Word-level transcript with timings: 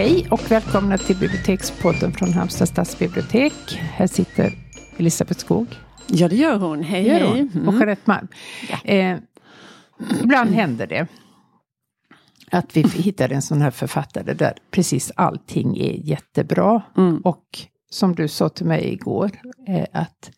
Hej 0.00 0.26
och 0.30 0.50
välkomna 0.50 0.98
till 0.98 1.16
Bibliotekspodden 1.16 2.12
från 2.12 2.32
Halmstad 2.32 2.68
stadsbibliotek. 2.68 3.52
Här 3.76 4.06
sitter 4.06 4.52
Elisabeth 4.96 5.40
Skog. 5.40 5.66
Ja 6.06 6.28
det 6.28 6.36
gör 6.36 6.58
hon. 6.58 6.82
Hej 6.82 7.06
Gör 7.06 7.14
hej. 7.14 7.28
hon. 7.28 7.50
Mm. 7.54 7.68
Och 7.68 7.74
Jeanette 7.74 8.02
Malm. 8.04 8.28
Eh, 8.84 9.18
ibland 10.22 10.50
händer 10.50 10.86
det 10.86 11.06
att 12.50 12.76
vi 12.76 12.82
hittar 12.82 13.32
en 13.32 13.42
sån 13.42 13.62
här 13.62 13.70
författare 13.70 14.34
där 14.34 14.54
precis 14.70 15.12
allting 15.16 15.78
är 15.78 15.92
jättebra. 15.92 16.82
Mm. 16.96 17.20
Och 17.20 17.44
som 17.90 18.14
du 18.14 18.28
sa 18.28 18.48
till 18.48 18.66
mig 18.66 18.92
igår, 18.92 19.30
eh, 19.68 19.86
att 19.92 20.30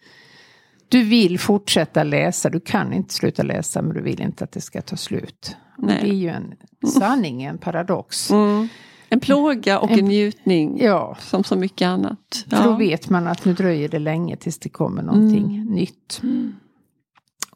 du 0.89 1.05
vill 1.05 1.39
fortsätta 1.39 2.05
läsa, 2.05 2.51
du 2.51 2.61
kan 2.61 2.93
inte 2.93 3.15
sluta 3.15 3.43
läsa 3.43 3.83
men 3.83 3.95
du 3.95 4.03
vill 4.03 4.21
inte 4.21 4.45
att 4.45 4.53
det 4.53 4.61
ska 4.61 4.83
ta 4.83 4.97
slut. 4.97 5.57
Det 5.79 5.93
är 5.93 6.15
ju 6.15 6.29
en 6.29 6.55
sanning, 6.99 7.43
en 7.43 7.59
paradox. 7.59 8.31
Mm. 8.31 8.69
En 9.13 9.21
plåga 9.21 9.79
och 9.79 9.91
en, 9.91 9.99
En- 9.99 10.05
njutning. 10.05 10.79
Ja, 10.83 11.17
Som 11.21 11.45
så 11.45 11.57
mycket 11.57 11.87
annat. 11.87 12.45
för 12.51 12.65
då 12.65 12.77
vet 12.77 13.09
man 13.11 13.27
att 13.27 13.45
nu 13.45 13.53
dröjer 13.55 13.89
det 13.89 13.99
länge 13.99 14.37
tills 14.37 14.59
det 14.59 14.69
kommer 14.69 15.03
någonting 15.03 15.45
Mm. 15.55 15.67
nytt. 15.67 16.23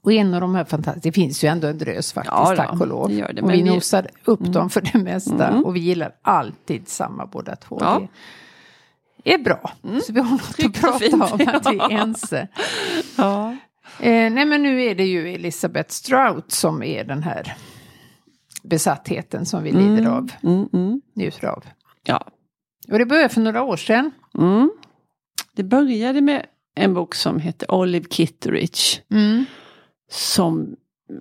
Och 0.03 0.13
en 0.13 0.35
av 0.35 0.41
de 0.41 0.55
här 0.55 0.65
fantastiska, 0.65 1.09
det 1.09 1.13
finns 1.13 1.45
ju 1.45 1.49
ändå 1.49 1.67
en 1.67 1.79
drös 1.79 2.13
faktiskt, 2.13 2.33
Ja 2.33 2.51
då, 2.51 2.57
tack 2.57 2.81
och 2.81 2.87
lov. 2.87 3.09
det 3.09 3.43
och 3.43 3.51
vi 3.53 3.63
nosar 3.63 4.09
upp 4.25 4.41
dem 4.45 4.71
för 4.71 4.81
det 4.93 4.99
mesta. 4.99 5.49
Mm. 5.49 5.65
Och 5.65 5.77
vi 5.77 5.81
gillar 5.81 6.13
alltid 6.23 6.89
samma 6.89 7.27
båda 7.27 7.57
två. 7.57 7.79
Ja. 7.81 7.97
Mm. 7.97 8.09
Det 9.25 9.35
är 9.35 9.39
bra. 9.39 9.71
Så 10.07 10.13
vi 10.13 10.21
har 10.21 10.31
något 10.31 10.41
att 10.49 10.57
Tryggt 10.57 10.77
och 10.77 10.83
prata 10.83 10.99
fint, 10.99 11.15
om, 11.15 11.23
att 11.23 11.41
vi 11.41 11.45
är 11.47 11.61
ja. 11.91 11.91
ense. 11.91 12.49
Ja. 13.17 13.57
Eh, 14.01 14.31
nej 14.33 14.45
men 14.45 14.63
nu 14.63 14.83
är 14.85 14.95
det 14.95 15.05
ju 15.05 15.35
Elisabeth 15.35 15.91
Strout 15.91 16.53
som 16.53 16.83
är 16.83 17.05
den 17.05 17.23
här 17.23 17.57
besattheten 18.69 19.47
som 19.47 19.63
vi 19.63 19.73
lider 19.73 20.07
av, 20.11 20.31
Mm, 20.43 20.69
mm. 20.73 21.01
njuter 21.15 21.47
av. 21.49 21.65
ja. 22.07 22.27
Och 22.93 22.99
det 22.99 23.07
började 23.07 23.29
för 23.29 23.41
några 23.41 23.63
år 23.63 23.77
sedan. 23.77 24.11
Mm. 24.39 24.71
Det 25.53 25.63
började 25.63 26.21
med 26.21 26.47
en 26.75 26.95
bok 26.95 27.15
som 27.15 27.41
heter 27.41 27.71
Olive 27.75 28.07
Kitteridge. 28.11 29.01
Mm. 29.11 29.45
Som 30.11 30.77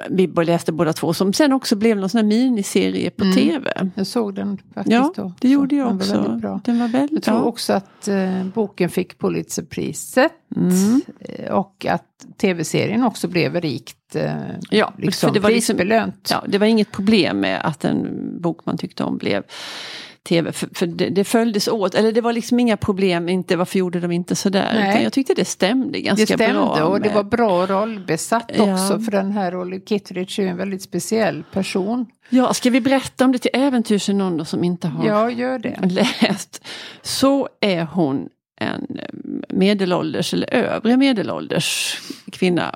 vi 0.09 0.27
läste 0.27 0.71
båda 0.71 0.93
två. 0.93 1.13
Som 1.13 1.33
sen 1.33 1.53
också 1.53 1.75
blev 1.75 1.97
någon 1.97 2.09
sån 2.09 2.17
här 2.17 2.25
miniserie 2.27 3.09
på 3.09 3.23
Mm. 3.23 3.35
tv. 3.35 3.91
Jag 3.95 4.07
såg 4.07 4.35
den 4.35 4.57
faktiskt 4.73 4.93
Ja, 4.93 5.13
då. 5.15 5.33
det 5.41 5.49
gjorde 5.49 5.75
jag 5.75 5.87
den 5.87 5.97
var 5.97 6.03
också. 6.05 6.21
väldigt 6.21 6.41
bra. 6.41 6.61
Den 6.65 6.79
var 6.79 6.85
Jag 6.85 6.91
väldigt 6.91 7.23
tror 7.23 7.35
bra. 7.39 7.43
också 7.45 7.73
att 7.73 8.07
eh, 8.07 8.43
boken 8.53 8.89
fick 8.89 9.19
Pulitzerpriset. 9.19 10.31
Mm. 10.55 11.01
eh, 11.19 11.51
Och 11.51 11.85
att 11.89 12.25
tv-serien 12.37 13.03
också 13.03 13.27
blev 13.27 13.61
rikt 13.61 14.15
eh, 14.15 14.33
Ja, 14.69 14.93
liksom, 14.97 15.27
för 15.29 15.33
det 15.33 15.39
var 15.39 15.49
liksom, 15.49 15.75
prisbelönt. 15.77 16.27
ja, 16.31 16.43
det 16.47 16.57
var 16.57 16.65
inget 16.67 16.91
problem 16.91 17.39
med 17.39 17.61
att 17.65 17.85
en 17.85 18.07
bok 18.41 18.65
man 18.65 18.77
tyckte 18.77 19.03
om 19.03 19.17
blev 19.17 19.43
tv. 20.25 20.51
För, 20.51 20.69
för 20.73 20.87
det, 20.87 21.09
det 21.09 21.23
följdes 21.23 21.67
åt, 21.67 21.95
eller 21.95 22.11
det 22.11 22.21
var 22.21 22.33
liksom 22.33 22.59
inga 22.59 22.77
problem, 22.77 23.29
inte 23.29 23.55
varför 23.55 23.79
gjorde 23.79 23.99
de 23.99 24.11
inte 24.11 24.35
sådär. 24.35 24.71
Nej. 24.73 24.89
Utan 24.89 25.03
jag 25.03 25.13
tyckte 25.13 25.33
det 25.33 25.45
stämde 25.45 25.99
ganska 26.01 26.21
det 26.25 26.43
stämde 26.43 26.53
bra. 26.59 26.83
och 26.83 27.01
det 27.01 27.09
var 27.09 27.23
bra 27.23 27.65
rollbesatt 27.65 28.51
Ja. 28.57 28.73
också. 28.73 28.99
För 28.99 29.11
den 29.11 29.31
här 29.31 29.55
Olive 29.55 29.85
Kitteridge 29.85 30.43
är 30.43 30.47
en 30.47 30.57
väldigt 30.57 30.81
speciell 30.81 31.43
person. 31.53 32.05
Ja, 32.29 32.53
ska 32.53 32.69
vi 32.69 32.81
berätta 32.81 33.25
om 33.25 33.31
det 33.31 33.37
till 33.39 33.51
äventyrs 33.53 34.09
någon 34.09 34.37
då 34.37 34.45
som 34.45 34.63
inte 34.63 34.87
har 34.87 35.05
Ja, 35.07 35.31
gör 35.31 35.59
det. 35.59 35.79
läst. 36.21 36.65
Så 37.01 37.49
är 37.61 37.83
hon 37.83 38.29
en 38.61 38.99
eh, 38.99 39.05
medelålders 39.49 40.33
eller 40.33 40.53
övre 40.53 40.97
medelålders 40.97 41.97
kvinna 42.31 42.75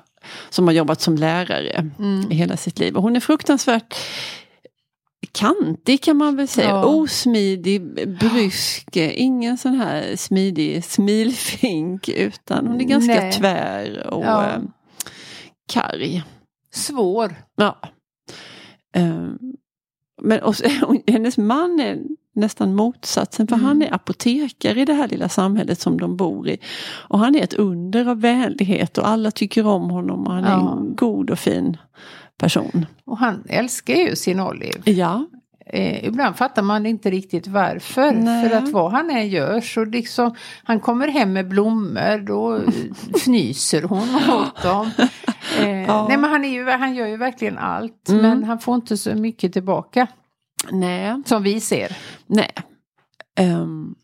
som 0.50 0.66
har 0.66 0.74
jobbat 0.74 1.00
som 1.00 1.16
lärare 1.16 1.90
Mm. 1.98 2.32
i 2.32 2.34
hela 2.34 2.56
sitt 2.56 2.78
liv. 2.78 2.96
Och 2.96 3.02
hon 3.02 3.16
är 3.16 3.20
fruktansvärt 3.20 3.94
kantig 5.32 6.02
kan 6.02 6.16
man 6.16 6.36
väl 6.36 6.48
säga. 6.48 6.68
Ja. 6.68 6.84
Osmidig, 6.84 7.82
brysk, 8.18 8.96
ingen 8.96 9.58
sån 9.58 9.74
här 9.74 10.16
smidig 10.16 10.84
smilfink 10.84 12.08
utan 12.08 12.66
hon 12.66 12.80
är 12.80 12.84
ganska 12.84 13.14
Nej. 13.14 13.32
tvär 13.32 14.06
och 14.14 14.24
Ja. 14.24 14.44
eh, 14.46 14.58
karg. 15.72 16.22
Svår. 16.72 17.34
Ja. 17.56 17.78
Ehm, 18.94 19.38
men 20.22 20.40
och, 20.42 20.54
hennes 21.06 21.38
man 21.38 21.80
är 21.80 21.98
nästan 22.34 22.74
motsatsen 22.74 23.46
för 23.46 23.54
Mm. 23.56 23.66
han 23.66 23.82
är 23.82 23.94
apotekare 23.94 24.80
i 24.80 24.84
det 24.84 24.92
här 24.94 25.08
lilla 25.08 25.28
samhället 25.28 25.80
som 25.80 25.98
de 26.00 26.16
bor 26.16 26.48
i. 26.48 26.58
Och 27.08 27.18
han 27.18 27.34
är 27.36 27.42
ett 27.44 27.54
under 27.54 28.06
av 28.08 28.20
vänlighet 28.20 28.98
och 28.98 29.08
alla 29.08 29.30
tycker 29.30 29.66
om 29.66 29.90
honom 29.90 30.26
och 30.26 30.32
han 30.32 30.44
är 30.44 30.50
Ja. 30.50 30.72
en 30.78 30.94
god 30.96 31.30
och 31.30 31.38
fin 31.38 31.76
person. 32.40 32.86
Och 33.04 33.18
han 33.18 33.44
älskar 33.48 33.94
ju 33.94 34.16
sin 34.16 34.40
Olive. 34.40 34.90
Ja, 34.92 35.26
Eh, 35.72 36.04
ibland 36.04 36.36
fattar 36.36 36.62
man 36.62 36.86
inte 36.86 37.10
riktigt 37.10 37.46
varför. 37.46 38.12
Nej. 38.12 38.48
För 38.48 38.56
att 38.56 38.68
vad 38.68 38.92
han 38.92 39.10
än 39.10 39.28
gör 39.28 39.60
så 39.60 39.84
liksom, 39.84 40.34
han 40.64 40.80
kommer 40.80 41.08
hem 41.08 41.32
med 41.32 41.48
blommor, 41.48 42.18
då 42.26 42.60
fnyser 43.14 43.82
hon 43.82 44.08
åt 44.30 44.62
dem. 44.62 44.90
Eh, 45.60 45.68
Ja. 45.86 46.06
Nej 46.08 46.16
men 46.18 46.30
han, 46.30 46.44
är 46.44 46.48
ju, 46.48 46.70
han 46.70 46.94
gör 46.94 47.06
ju 47.06 47.16
verkligen 47.16 47.58
allt, 47.58 48.08
Mm. 48.08 48.22
men 48.22 48.44
han 48.44 48.58
får 48.58 48.74
inte 48.74 48.96
så 48.96 49.14
mycket 49.14 49.52
tillbaka. 49.52 50.06
nej, 50.70 51.22
Som 51.26 51.42
vi 51.42 51.60
ser. 51.60 51.96
nej. 52.26 52.50
Ehm, 53.38 53.94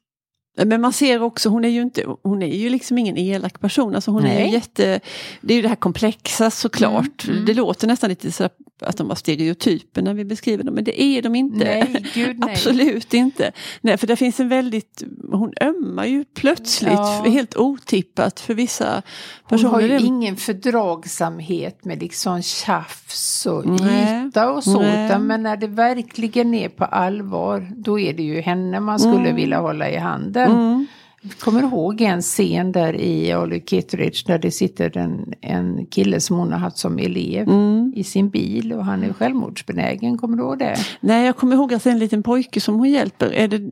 men 0.65 0.81
man 0.81 0.93
ser 0.93 1.23
också, 1.23 1.49
hon 1.49 1.65
är 1.65 1.69
ju 1.69 1.83
inte, 1.83 2.05
hon 2.23 2.43
är 2.43 2.57
ju 2.57 2.71
liksom 2.71 2.99
ingen 2.99 3.17
elak 3.17 3.61
person. 3.61 3.95
Alltså 3.95 4.11
hon 4.11 4.25
är 4.25 4.35
Nej. 4.35 4.47
ju 4.47 4.53
jätte, 4.53 5.01
det 5.41 5.55
är 5.55 5.57
ju 5.57 5.63
det 5.63 5.69
här 5.69 5.77
komplexa 5.77 6.51
såklart. 6.51 7.25
Mm, 7.25 7.35
mm. 7.37 7.47
Det 7.47 7.55
låter 7.55 7.87
nästan 7.87 8.11
lite 8.11 8.33
så 8.33 8.49
att 8.81 8.97
de 8.97 9.09
var 9.09 9.15
stereotyper 9.15 10.03
när 10.03 10.15
vi 10.15 10.25
beskriver 10.25 10.65
dem, 10.65 10.75
men 10.75 10.85
det 10.85 11.03
är 11.03 11.23
de 11.23 11.35
inte. 11.35 11.65
Nej, 11.65 12.07
gud 12.15 12.39
nej. 12.41 12.51
Absolut 12.53 13.15
inte. 13.15 13.53
Nej, 13.81 13.97
för 13.97 14.07
det 14.07 14.17
finns 14.17 14.41
en 14.41 14.49
väldigt, 14.49 15.03
hon 15.33 15.53
ömmar 15.61 16.05
ju 16.07 16.25
plötsligt, 16.25 16.93
Ja. 16.93 17.25
helt 17.29 17.57
otippat 17.57 18.41
för 18.41 18.55
vissa 18.55 19.03
Hon 19.43 19.49
personer. 19.59 19.71
har 19.73 19.81
ju 19.81 19.99
ingen 19.99 20.37
fördragsamhet 20.37 21.85
med 21.85 22.01
liksom 22.03 22.43
tjafs 22.43 23.47
och 23.47 23.67
Nej. 23.67 24.27
yta 24.27 24.51
och 24.51 24.65
så. 24.65 24.83
Utan, 24.83 25.27
men 25.27 25.43
när 25.43 25.57
det 25.57 25.67
verkligen 25.67 26.55
är 26.55 26.69
på 26.69 26.85
allvar, 26.85 27.69
då 27.77 27.99
är 28.01 28.13
det 28.13 28.23
ju 28.23 28.41
henne 28.41 28.81
man 28.81 28.99
skulle 29.01 29.17
Mm. 29.17 29.37
vilja 29.37 29.59
hålla 29.61 29.91
i 29.91 29.97
handen. 29.97 30.46
Mm. 30.51 30.87
Jag 31.23 31.39
kommer 31.39 31.63
ihåg 31.63 32.01
en 32.01 32.23
scen 32.23 32.73
där 32.73 33.01
i 33.01 33.35
Olive 33.37 33.65
Kitteridge 33.67 34.23
där 34.27 34.39
det 34.39 34.51
sitter 34.51 34.97
en, 34.97 35.33
en 35.41 35.87
kille 35.87 36.21
som 36.21 36.37
hon 36.39 36.53
har 36.53 36.59
haft 36.59 36.79
som 36.79 36.99
elev 36.99 37.49
Mm. 37.49 37.93
i 37.97 38.05
sin 38.05 38.29
bil 38.31 38.73
och 38.73 38.85
han 38.85 39.03
är 39.05 39.13
självmordsbenägen. 39.13 40.19
Kommer 40.19 40.37
du 40.37 40.43
ihåg 40.43 40.59
det? 40.59 40.77
Nej, 41.01 41.27
jag 41.27 41.37
kommer 41.37 41.57
ihåg 41.57 41.75
att 41.75 41.85
det 41.85 41.91
är 41.91 41.93
en 41.93 41.99
liten 41.99 42.23
pojke 42.23 42.61
som 42.61 42.75
hon 42.75 42.91
hjälper. 42.91 43.33
Är 43.33 43.49
det, 43.49 43.71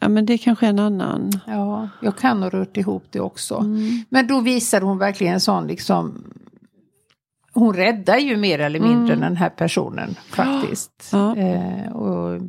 ja 0.00 0.08
men 0.08 0.26
det 0.26 0.32
är 0.32 0.38
kanske 0.38 0.66
en 0.66 0.78
annan. 0.78 1.30
Ja, 1.46 1.88
jag 2.02 2.16
kan 2.16 2.42
ha 2.42 2.48
rört 2.50 2.76
ihop 2.76 3.04
det 3.10 3.20
också. 3.20 3.54
Mm. 3.56 4.04
Men 4.08 4.26
då 4.26 4.40
visar 4.40 4.80
hon 4.80 4.98
verkligen 4.98 5.34
en 5.34 5.40
sån 5.40 5.66
liksom 5.66 6.24
hon 7.52 7.74
räddar 7.74 8.18
ju 8.18 8.36
mer 8.36 8.58
eller 8.58 8.80
mindre 8.80 9.14
Mm. 9.14 9.20
den 9.20 9.36
här 9.36 9.50
personen 9.50 10.14
faktiskt. 10.28 11.08
Ja. 11.12 11.36
Eh, 11.36 11.92
och 11.92 12.40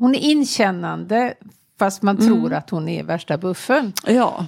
hon 0.00 0.14
är 0.14 0.18
inkännande 0.18 1.34
fast 1.78 2.02
man 2.02 2.16
Mm. 2.16 2.28
tror 2.28 2.52
att 2.54 2.70
hon 2.70 2.88
är 2.88 3.02
värsta 3.04 3.38
buffen. 3.38 3.92
Ja. 4.06 4.46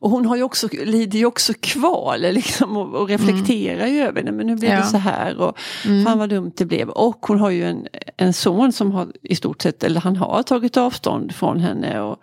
Och 0.00 0.10
hon 0.10 0.26
har 0.26 0.36
ju 0.36 0.42
också, 0.42 0.68
lider 0.84 1.18
ju 1.18 1.26
också 1.26 1.52
kval 1.60 2.20
liksom, 2.20 2.76
och, 2.76 2.94
och 2.94 3.08
reflekterar 3.08 3.86
ju 3.86 4.00
över 4.00 4.22
det. 4.22 4.32
Men 4.32 4.46
nu 4.46 4.56
blev 4.56 4.70
Ja. 4.70 4.76
det 4.76 4.86
så 4.86 4.96
här 4.98 5.38
och 5.40 5.58
Mm. 5.86 6.04
fan 6.04 6.18
vad 6.18 6.28
dumt 6.28 6.52
det 6.56 6.64
blev. 6.64 6.88
Och 6.88 7.26
hon 7.26 7.40
har 7.40 7.50
ju 7.50 7.64
en, 7.64 7.86
en 8.16 8.32
son 8.32 8.72
som 8.72 8.92
har 8.92 9.06
i 9.22 9.34
stort 9.36 9.62
sett, 9.62 9.84
eller 9.84 10.00
han 10.00 10.16
har 10.16 10.42
tagit 10.42 10.76
avstånd 10.76 11.34
från 11.34 11.60
henne. 11.60 12.00
Och, 12.00 12.16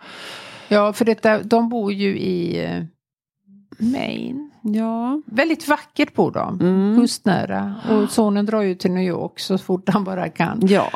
Ja, 0.68 0.92
för 0.92 1.04
detta, 1.04 1.42
de 1.42 1.68
bor 1.68 1.92
ju 1.92 2.18
i 2.18 2.64
eh, 2.64 2.82
Maine. 3.78 4.50
ja. 4.62 5.22
Väldigt 5.26 5.68
vackert 5.68 6.14
bor 6.14 6.30
de, 6.32 6.60
Mm. 6.60 7.00
kustnära. 7.00 7.74
Och 7.90 8.10
sonen 8.10 8.46
drar 8.46 8.62
ju 8.62 8.74
till 8.74 8.90
New 8.90 9.04
York 9.04 9.38
så 9.40 9.58
fort 9.58 9.88
han 9.88 10.04
bara 10.04 10.28
kan. 10.28 10.60
Ja. 10.66 10.90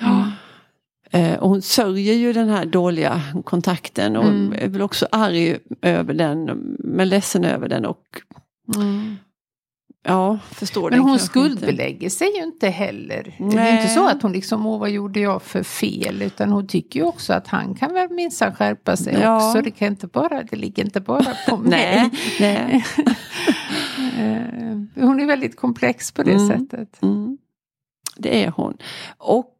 Eh, 0.00 0.28
och 1.40 1.48
hon 1.48 1.62
sörjer 1.62 2.14
ju 2.14 2.32
den 2.32 2.48
här 2.48 2.64
dåliga 2.66 3.20
kontakten 3.44 4.16
och 4.16 4.24
Mm. 4.24 4.52
är 4.58 4.68
väl 4.68 4.82
också 4.82 5.06
arg 5.12 5.58
över 5.82 6.14
den, 6.14 6.44
men 6.78 7.08
ledsen 7.08 7.44
över 7.44 7.68
den 7.68 7.84
och 7.86 8.02
ja, 10.04 10.38
förstår 10.50 10.90
Men 10.90 10.98
hon 10.98 11.08
kanske 11.18 11.40
inte. 11.40 11.50
skuldbelägger 11.56 12.08
sig 12.10 12.28
ju 12.36 12.42
inte 12.42 12.68
heller. 12.68 13.34
Det 13.38 13.44
är 13.44 13.56
Nej. 13.56 13.76
inte 13.76 13.88
så 13.94 14.08
att 14.08 14.22
hon 14.22 14.32
liksom, 14.32 14.66
åh 14.66 14.80
vad 14.80 14.90
gjorde 14.90 15.20
jag 15.20 15.42
för 15.42 15.62
fel? 15.62 16.22
Utan 16.22 16.50
hon 16.52 16.66
tycker 16.66 17.00
ju 17.00 17.06
också 17.06 17.32
att 17.32 17.46
han 17.46 17.74
kan 17.74 17.92
väl 17.94 18.10
minsann 18.10 18.54
skärpa 18.54 18.96
sig 18.96 19.16
Ja. 19.22 19.48
också. 19.48 19.62
Det, 19.62 19.70
kan 19.70 19.88
inte 19.88 20.06
bara, 20.06 20.42
det 20.42 20.56
ligger 20.56 20.84
inte 20.84 21.00
bara 21.00 21.34
på 21.48 21.56
mig. 21.70 21.70
Nej, 21.70 22.10
nej. 22.40 22.84
Eh, 24.18 25.04
hon 25.04 25.20
är 25.20 25.26
väldigt 25.26 25.56
komplex 25.56 26.12
på 26.12 26.22
det 26.22 26.32
Mm. 26.32 26.48
sättet. 26.48 27.02
Mm. 27.02 27.38
Det 28.16 28.44
är 28.44 28.50
hon. 28.50 28.76
Och 29.18 29.51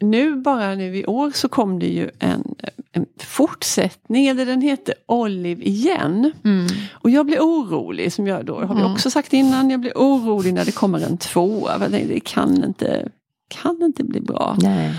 nu 0.00 0.36
bara 0.36 0.74
nu 0.74 0.96
i 0.96 1.06
år 1.06 1.30
så 1.34 1.48
kom 1.48 1.78
det 1.78 1.86
ju 1.86 2.10
en, 2.18 2.54
en 2.92 3.06
fortsättning, 3.22 4.26
eller 4.26 4.46
den 4.46 4.60
heter 4.60 4.94
Olive 5.06 5.62
igen. 5.64 6.32
Mm. 6.44 6.66
Och 6.92 7.10
jag 7.10 7.26
blir 7.26 7.38
orolig, 7.40 8.12
som 8.12 8.26
jag 8.26 8.44
då 8.44 8.54
har 8.60 8.74
vi 8.74 8.80
Mm. 8.80 8.92
också 8.92 9.10
sagt 9.10 9.32
innan, 9.32 9.70
jag 9.70 9.80
blir 9.80 9.92
orolig 9.96 10.54
när 10.54 10.64
det 10.64 10.72
kommer 10.72 11.00
en 11.00 11.18
tvåa. 11.18 11.78
Det 11.88 12.20
kan 12.20 12.64
inte, 12.64 13.08
kan 13.48 13.82
inte 13.82 14.04
bli 14.04 14.20
bra. 14.20 14.56
Nej. 14.60 14.94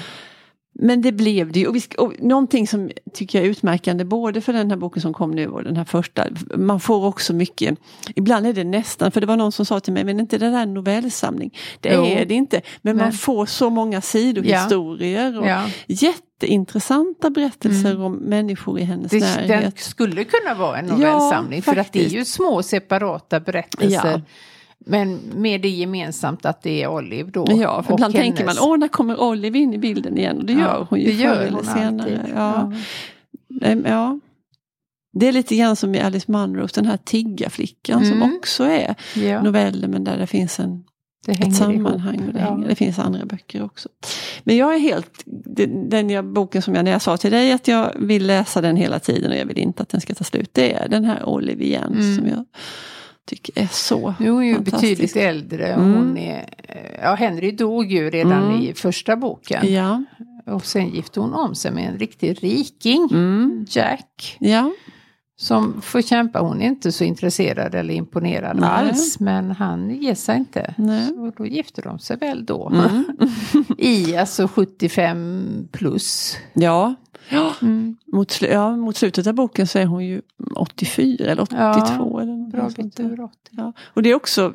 Men 0.81 1.01
det 1.01 1.11
blev 1.11 1.51
det 1.51 1.59
ju. 1.59 1.67
Och, 1.67 1.75
vi, 1.75 1.81
och 1.97 2.13
någonting 2.19 2.67
som 2.67 2.91
tycker 3.13 3.39
jag 3.39 3.45
är 3.45 3.51
utmärkande 3.51 4.03
både 4.05 4.41
för 4.41 4.53
den 4.53 4.71
här 4.71 4.77
boken 4.77 5.01
som 5.01 5.13
kom 5.13 5.31
nu 5.31 5.47
och 5.47 5.63
den 5.63 5.77
här 5.77 5.85
första. 5.85 6.25
Man 6.55 6.79
får 6.79 7.05
också 7.05 7.33
mycket, 7.33 7.79
ibland 8.15 8.47
är 8.47 8.53
det 8.53 8.63
nästan, 8.63 9.11
för 9.11 9.21
det 9.21 9.27
var 9.27 9.37
någon 9.37 9.51
som 9.51 9.65
sa 9.65 9.79
till 9.79 9.93
mig, 9.93 10.03
men 10.03 10.19
inte 10.19 10.37
det 10.37 10.49
där 10.49 10.63
en 10.63 10.73
novellsamling? 10.73 11.57
Det 11.79 11.93
jo. 11.93 12.05
är 12.05 12.25
det 12.25 12.33
inte. 12.33 12.61
Men 12.81 12.95
Nej. 12.95 13.05
man 13.05 13.13
får 13.13 13.45
så 13.45 13.69
många 13.69 14.01
sidohistorier. 14.01 15.33
Ja. 15.33 15.39
Och 15.39 15.47
ja. 15.47 15.69
Jätteintressanta 15.87 17.29
berättelser 17.29 17.91
mm. 17.91 18.01
om 18.01 18.13
människor 18.13 18.79
i 18.79 18.83
hennes 18.83 19.11
det, 19.11 19.19
närhet. 19.19 19.75
Det 19.75 19.81
skulle 19.81 20.23
kunna 20.23 20.53
vara 20.53 20.77
en 20.77 20.85
novellsamling 20.85 21.63
ja, 21.65 21.73
för 21.73 21.81
att 21.81 21.93
det 21.93 22.05
är 22.05 22.09
ju 22.09 22.25
små 22.25 22.63
separata 22.63 23.39
berättelser. 23.39 24.21
Men 24.85 25.19
med 25.35 25.61
det 25.61 25.69
gemensamt 25.69 26.45
att 26.45 26.61
det 26.61 26.83
är 26.83 26.87
Olive 26.87 27.31
då. 27.31 27.45
Ja, 27.49 27.83
för 27.83 27.93
ibland 27.93 28.15
hennes... 28.15 28.37
tänker 28.37 28.45
man, 28.45 28.69
åh 28.69 28.77
när 28.77 28.87
kommer 28.87 29.21
Olive 29.21 29.59
in 29.59 29.73
i 29.73 29.77
bilden 29.77 30.17
igen? 30.17 30.37
Och 30.37 30.45
det 30.45 30.53
ja, 30.53 30.59
gör 30.59 30.87
hon 30.89 30.99
ju 30.99 31.11
det 31.11 31.17
förr 31.17 31.41
eller 31.41 31.63
senare. 31.63 32.29
Ja. 32.35 32.73
Ja. 33.47 33.75
ja. 33.85 34.19
Det 35.13 35.27
är 35.27 35.31
lite 35.31 35.55
grann 35.55 35.75
som 35.75 35.95
i 35.95 35.99
Alice 35.99 36.31
Munros, 36.31 36.71
den 36.71 36.85
här 36.85 36.97
tiggarflickan 36.97 38.03
mm. 38.03 38.09
som 38.09 38.35
också 38.35 38.63
är 38.63 38.95
ja. 39.15 39.41
noveller 39.41 39.87
men 39.87 40.03
där 40.03 40.17
det 40.17 40.27
finns 40.27 40.59
en, 40.59 40.83
det 41.25 41.31
ett 41.31 41.55
sammanhang. 41.55 42.27
Och 42.27 42.33
det, 42.33 42.39
ja. 42.39 42.45
hänger, 42.45 42.67
det 42.67 42.75
finns 42.75 42.99
andra 42.99 43.25
böcker 43.25 43.63
också. 43.63 43.89
Men 44.43 44.57
jag 44.57 44.75
är 44.75 44.79
helt, 44.79 45.23
den 45.89 46.09
jag, 46.09 46.25
boken 46.25 46.61
som 46.61 46.75
jag, 46.75 46.85
när 46.85 46.91
jag 46.91 47.01
sa 47.01 47.17
till 47.17 47.31
dig 47.31 47.51
att 47.51 47.67
jag 47.67 47.93
vill 47.95 48.27
läsa 48.27 48.61
den 48.61 48.75
hela 48.75 48.99
tiden 48.99 49.31
och 49.31 49.37
jag 49.37 49.45
vill 49.45 49.57
inte 49.57 49.83
att 49.83 49.89
den 49.89 50.01
ska 50.01 50.13
ta 50.13 50.23
slut. 50.23 50.49
Det 50.53 50.73
är 50.73 50.89
den 50.89 51.05
här 51.05 51.29
Olive 51.29 51.63
igen 51.63 51.93
mm. 51.93 52.15
som 52.15 52.27
jag 52.27 52.45
tycker 53.29 53.61
är 53.61 53.67
så 53.71 54.13
Nu 54.19 54.27
är 54.27 54.31
hon 54.31 54.47
ju 54.47 54.59
betydligt 54.59 55.15
äldre. 55.15 55.67
Mm. 55.67 55.93
Hon 55.93 56.17
är, 56.17 56.49
ja, 57.01 57.15
Henry 57.15 57.51
dog 57.51 57.91
ju 57.91 58.09
redan 58.09 58.43
mm. 58.43 58.61
i 58.61 58.73
första 58.73 59.15
boken. 59.15 59.73
Ja. 59.73 60.03
Och 60.45 60.65
sen 60.65 60.89
gifte 60.89 61.19
hon 61.19 61.33
om 61.33 61.55
sig 61.55 61.71
med 61.71 61.89
en 61.89 61.99
riktig 61.99 62.43
riking, 62.43 63.09
mm. 63.11 63.65
Jack. 63.69 64.37
Ja. 64.39 64.71
Som 65.37 65.81
får 65.81 66.01
kämpa, 66.01 66.39
hon 66.39 66.61
är 66.61 66.65
inte 66.65 66.91
så 66.91 67.03
intresserad 67.03 67.75
eller 67.75 67.93
imponerad 67.93 68.59
Nej. 68.59 68.69
alls. 68.69 69.19
Men 69.19 69.51
han 69.51 69.89
ger 69.89 70.15
sig 70.15 70.37
inte. 70.37 70.73
Nej. 70.77 71.09
Och 71.11 71.33
då 71.37 71.45
gifter 71.45 71.81
de 71.81 71.99
sig 71.99 72.17
väl 72.17 72.45
då. 72.45 72.69
Mm. 72.69 73.05
I 73.77 74.15
alltså 74.15 74.47
75 74.47 75.67
plus. 75.71 76.37
Ja. 76.53 76.95
Ja. 77.29 77.53
Mm. 77.61 77.97
Mot, 78.05 78.41
ja, 78.41 78.75
mot 78.75 78.97
slutet 78.97 79.27
av 79.27 79.33
boken 79.33 79.67
så 79.67 79.79
är 79.79 79.85
hon 79.85 80.05
ju 80.05 80.21
84 80.59 81.25
eller 81.25 81.41
82. 81.41 81.57
Ja, 81.57 82.21
eller 82.21 82.51
bra 82.51 82.69
bit 82.77 82.99
över 82.99 83.21
80. 83.21 83.37
Ja. 83.49 83.73
Och 83.79 84.03
det 84.03 84.09
är 84.09 84.15
också 84.15 84.53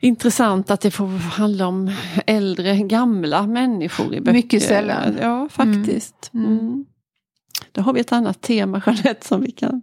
intressant 0.00 0.70
att 0.70 0.80
det 0.80 0.90
får 0.90 1.06
handla 1.06 1.66
om 1.66 1.90
äldre, 2.26 2.76
gamla 2.76 3.46
människor 3.46 4.14
i 4.14 4.20
böcker. 4.20 4.32
Mycket 4.32 4.62
sällan. 4.62 5.18
Ja, 5.20 5.48
faktiskt. 5.48 6.30
Mm. 6.34 6.58
Mm. 6.58 6.84
Då 7.72 7.82
har 7.82 7.92
vi 7.92 8.00
ett 8.00 8.12
annat 8.12 8.40
tema, 8.40 8.82
Jeanette, 8.86 9.26
som 9.26 9.40
vi 9.40 9.50
kan 9.50 9.82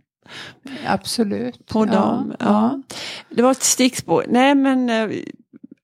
Absolut. 0.86 1.66
Podda 1.66 1.94
ja, 1.94 2.04
om. 2.04 2.34
Ja. 2.40 2.46
ja. 2.46 2.82
Det 3.30 3.42
var 3.42 3.52
ett 3.52 3.64
stickspår. 3.64 4.26
Nej 4.30 4.56
men 4.56 4.90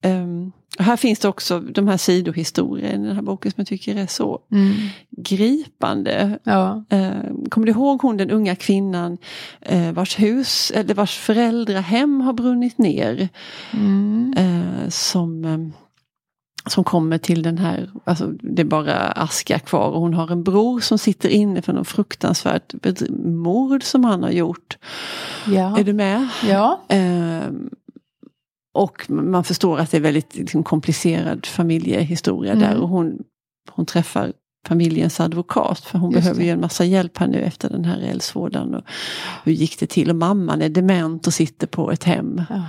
um, 0.05 0.51
här 0.79 0.97
finns 0.97 1.19
det 1.19 1.27
också 1.27 1.59
de 1.59 1.87
här 1.87 1.97
sidohistorierna 1.97 3.03
i 3.03 3.07
den 3.07 3.15
här 3.15 3.21
boken 3.21 3.51
som 3.51 3.61
jag 3.61 3.67
tycker 3.67 3.95
är 3.95 4.07
så 4.07 4.39
mm. 4.51 4.73
gripande. 5.09 6.39
Ja. 6.43 6.83
Uh, 6.93 7.47
kommer 7.49 7.67
du 7.67 7.71
ihåg 7.71 8.01
hon 8.01 8.17
den 8.17 8.31
unga 8.31 8.55
kvinnan 8.55 9.17
uh, 9.71 9.91
vars 9.91 10.19
hus, 10.19 10.71
eller 10.75 10.93
vars 10.93 11.17
föräldrahem 11.17 12.21
har 12.21 12.33
brunnit 12.33 12.77
ner? 12.77 13.29
Mm. 13.73 14.33
Uh, 14.37 14.89
som 14.89 15.71
som 16.69 16.83
kommer 16.83 17.17
till 17.17 17.43
den 17.43 17.57
här, 17.57 17.89
alltså 18.03 18.27
det 18.27 18.61
är 18.61 18.65
bara 18.65 18.97
aska 18.97 19.59
kvar 19.59 19.89
och 19.89 20.01
hon 20.01 20.13
har 20.13 20.31
en 20.31 20.43
bror 20.43 20.79
som 20.79 20.97
sitter 20.97 21.29
inne 21.29 21.61
för 21.61 21.73
något 21.73 21.87
fruktansvärt 21.87 22.73
mord 23.23 23.83
som 23.83 24.03
han 24.03 24.23
har 24.23 24.31
gjort. 24.31 24.77
Ja. 25.45 25.77
Är 25.79 25.83
du 25.83 25.93
med? 25.93 26.27
Ja. 26.47 26.81
Eh, 26.87 27.41
och 28.77 29.09
man 29.09 29.43
förstår 29.43 29.79
att 29.79 29.91
det 29.91 29.97
är 29.97 30.01
väldigt 30.01 30.35
liksom, 30.35 30.63
komplicerad 30.63 31.45
familjehistoria 31.45 32.53
mm. 32.53 32.63
där 32.63 32.81
och 32.81 32.89
hon, 32.89 33.17
hon 33.71 33.85
träffar 33.85 34.33
familjens 34.67 35.19
advokat 35.19 35.79
för 35.79 35.99
hon 35.99 36.11
Just 36.11 36.23
behöver 36.23 36.43
ju 36.43 36.49
en 36.49 36.61
massa 36.61 36.85
hjälp 36.85 37.17
här 37.17 37.27
nu 37.27 37.41
efter 37.41 37.69
den 37.69 37.85
här 37.85 37.99
eldsvådan. 37.99 38.81
hur 39.43 39.53
gick 39.53 39.79
det 39.79 39.87
till? 39.87 40.09
Och 40.09 40.15
mamman 40.15 40.61
är 40.61 40.69
dement 40.69 41.27
och 41.27 41.33
sitter 41.33 41.67
på 41.67 41.91
ett 41.91 42.03
hem. 42.03 42.41
Ja. 42.49 42.63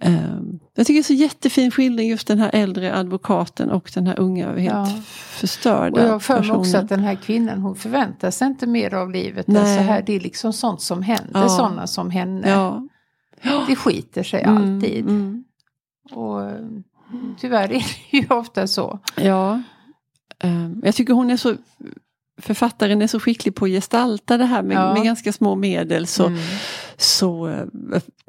Um, 0.00 0.58
jag 0.74 0.86
tycker 0.86 0.98
det 0.98 1.00
är 1.00 1.02
så 1.02 1.12
jättefin 1.12 1.70
skildring 1.70 2.08
just 2.08 2.28
den 2.28 2.38
här 2.38 2.50
äldre 2.52 2.94
advokaten 2.94 3.70
och 3.70 3.90
den 3.94 4.06
här 4.06 4.18
unga 4.18 4.46
helt 4.46 4.64
ja. 4.64 5.02
förstörda 5.12 6.02
Och 6.02 6.08
jag 6.08 6.22
för 6.22 6.42
mig 6.42 6.50
också 6.50 6.78
att 6.78 6.88
den 6.88 7.00
här 7.00 7.14
kvinnan 7.14 7.58
hon 7.58 7.76
förväntar 7.76 8.30
sig 8.30 8.46
inte 8.46 8.66
mer 8.66 8.94
av 8.94 9.10
livet. 9.10 9.46
Nej. 9.46 9.62
Alltså 9.62 9.80
här, 9.80 10.02
det 10.06 10.16
är 10.16 10.20
liksom 10.20 10.52
sånt 10.52 10.80
som 10.80 11.02
händer, 11.02 11.40
ja. 11.40 11.48
sådana 11.48 11.86
som 11.86 12.10
henne. 12.10 12.50
Ja. 12.50 12.88
Det 13.42 13.76
skiter 13.76 14.22
sig 14.22 14.42
mm, 14.42 14.56
alltid. 14.56 15.08
Mm. 15.08 15.44
Och 16.10 16.40
tyvärr 17.40 17.72
är 17.72 17.86
det 18.10 18.18
ju 18.18 18.26
ofta 18.28 18.66
så. 18.66 18.98
Ja. 19.16 19.62
Um, 20.44 20.80
jag 20.84 20.94
tycker 20.94 21.14
hon 21.14 21.30
är 21.30 21.36
så 21.36 21.56
författaren 22.38 23.02
är 23.02 23.06
så 23.06 23.20
skicklig 23.20 23.54
på 23.54 23.64
att 23.64 23.70
gestalta 23.70 24.36
det 24.36 24.44
här 24.44 24.62
med, 24.62 24.76
ja. 24.76 24.94
med 24.94 25.04
ganska 25.04 25.32
små 25.32 25.54
medel. 25.54 26.06
Så, 26.06 26.26
mm. 26.26 26.38
så 26.96 27.48
eh, 27.48 27.66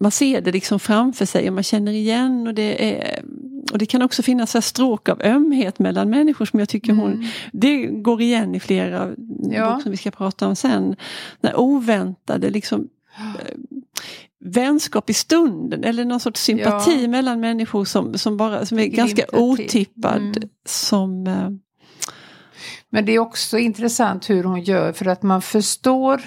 man 0.01 0.12
ser 0.12 0.42
det 0.42 0.51
liksom 0.51 0.80
framför 0.80 1.25
sig 1.25 1.48
och 1.48 1.54
man 1.54 1.63
känner 1.63 1.92
igen 1.92 2.48
och 2.48 2.54
det 2.54 2.95
är 2.95 3.24
och 3.71 3.77
det 3.77 3.86
kan 3.86 4.01
också 4.01 4.24
finnas 4.24 4.51
så 4.51 4.62
stråk 4.62 5.09
av 5.09 5.21
ömhet 5.21 5.80
mellan 5.80 6.09
människor 6.09 6.45
som 6.45 6.59
jag 6.59 6.69
tycker 6.69 6.94
hon, 6.94 7.13
mm. 7.13 7.25
det 7.51 7.86
går 7.86 8.21
igen 8.21 8.56
i 8.56 8.59
flera 8.59 9.15
ja. 9.51 9.65
böcker 9.65 9.80
som 9.83 9.92
vi 9.92 9.98
ska 9.98 10.12
prata 10.12 10.48
om 10.48 10.56
sen. 10.56 10.95
När 11.42 11.59
oväntade 11.59 12.50
liksom 12.50 12.88
vänskap 14.39 15.09
i 15.09 15.13
stunden 15.13 15.83
eller 15.83 16.05
någon 16.05 16.19
sorts 16.19 16.41
sympati 16.41 17.01
ja. 17.01 17.07
mellan 17.07 17.39
människor 17.39 17.85
som, 17.85 18.17
som, 18.17 18.37
bara, 18.37 18.65
som 18.65 18.79
är 18.79 18.85
ganska 18.85 19.23
otippad. 19.33 20.21
Mm. 20.21 20.49
Som, 20.65 21.27
eh, 21.27 21.49
men 22.89 23.06
det 23.06 23.11
är 23.11 23.19
också 23.19 23.57
intressant 23.57 24.30
hur 24.30 24.44
hon 24.44 24.61
gör 24.61 24.94
för 24.94 25.06
att 25.06 25.23
man 25.23 25.42
förstår 25.42 26.21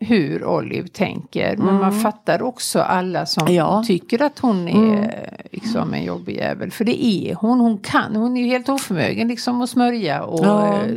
hur 0.00 0.44
Olive 0.44 0.88
tänker. 0.88 1.56
Men 1.56 1.68
mm. 1.68 1.80
man 1.80 2.00
fattar 2.00 2.42
också 2.42 2.80
alla 2.80 3.26
som 3.26 3.54
ja. 3.54 3.84
tycker 3.86 4.22
att 4.22 4.38
hon 4.38 4.68
är 4.68 4.96
mm. 4.96 5.10
liksom 5.52 5.94
en 5.94 6.04
jobbig 6.04 6.36
jävel. 6.36 6.70
För 6.70 6.84
det 6.84 7.04
är 7.04 7.34
hon. 7.34 7.60
Hon 7.60 7.78
kan. 7.78 8.16
Hon 8.16 8.36
är 8.36 8.40
ju 8.40 8.46
helt 8.46 8.68
oförmögen 8.68 9.28
liksom 9.28 9.62
att 9.62 9.70
smörja 9.70 10.22
och 10.22 10.46
ja. 10.46 10.74
Eh, 10.74 10.94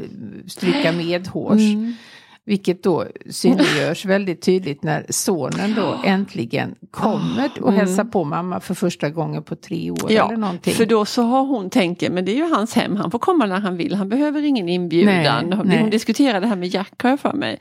stryka 0.47 0.91
medhårs. 0.91 1.61
Mm. 1.61 1.95
Vilket 2.47 2.83
då 2.83 3.05
synliggörs 3.29 4.05
väldigt 4.05 4.41
tydligt 4.41 4.83
när 4.83 5.05
sonen 5.09 5.75
då 5.75 5.99
äntligen 6.05 6.75
kommer 6.91 7.51
och 7.61 7.67
mm. 7.67 7.79
hälsar 7.79 8.03
på 8.03 8.23
mamma 8.23 8.59
för 8.59 8.73
första 8.73 9.09
gången 9.09 9.43
på 9.43 9.55
tre 9.55 9.91
år 9.91 10.11
ja, 10.11 10.27
eller 10.27 10.37
någonting. 10.37 10.73
För 10.73 10.85
då 10.85 11.05
så 11.05 11.21
har 11.21 11.43
hon 11.43 11.69
tänkt, 11.69 12.11
men 12.11 12.25
det 12.25 12.31
är 12.31 12.35
ju 12.35 12.53
hans 12.53 12.75
hem, 12.75 12.95
han 12.95 13.11
får 13.11 13.19
komma 13.19 13.45
när 13.45 13.59
han 13.59 13.77
vill, 13.77 13.95
han 13.95 14.09
behöver 14.09 14.41
ingen 14.41 14.69
inbjudan. 14.69 15.49
Nej, 15.49 15.59
nej. 15.65 15.81
Hon 15.81 15.89
diskuterar 15.89 16.41
det 16.41 16.47
här 16.47 16.55
med 16.55 16.69
Jack 16.69 17.03
har 17.03 17.09
jag 17.09 17.19
för 17.19 17.33
mig. 17.33 17.59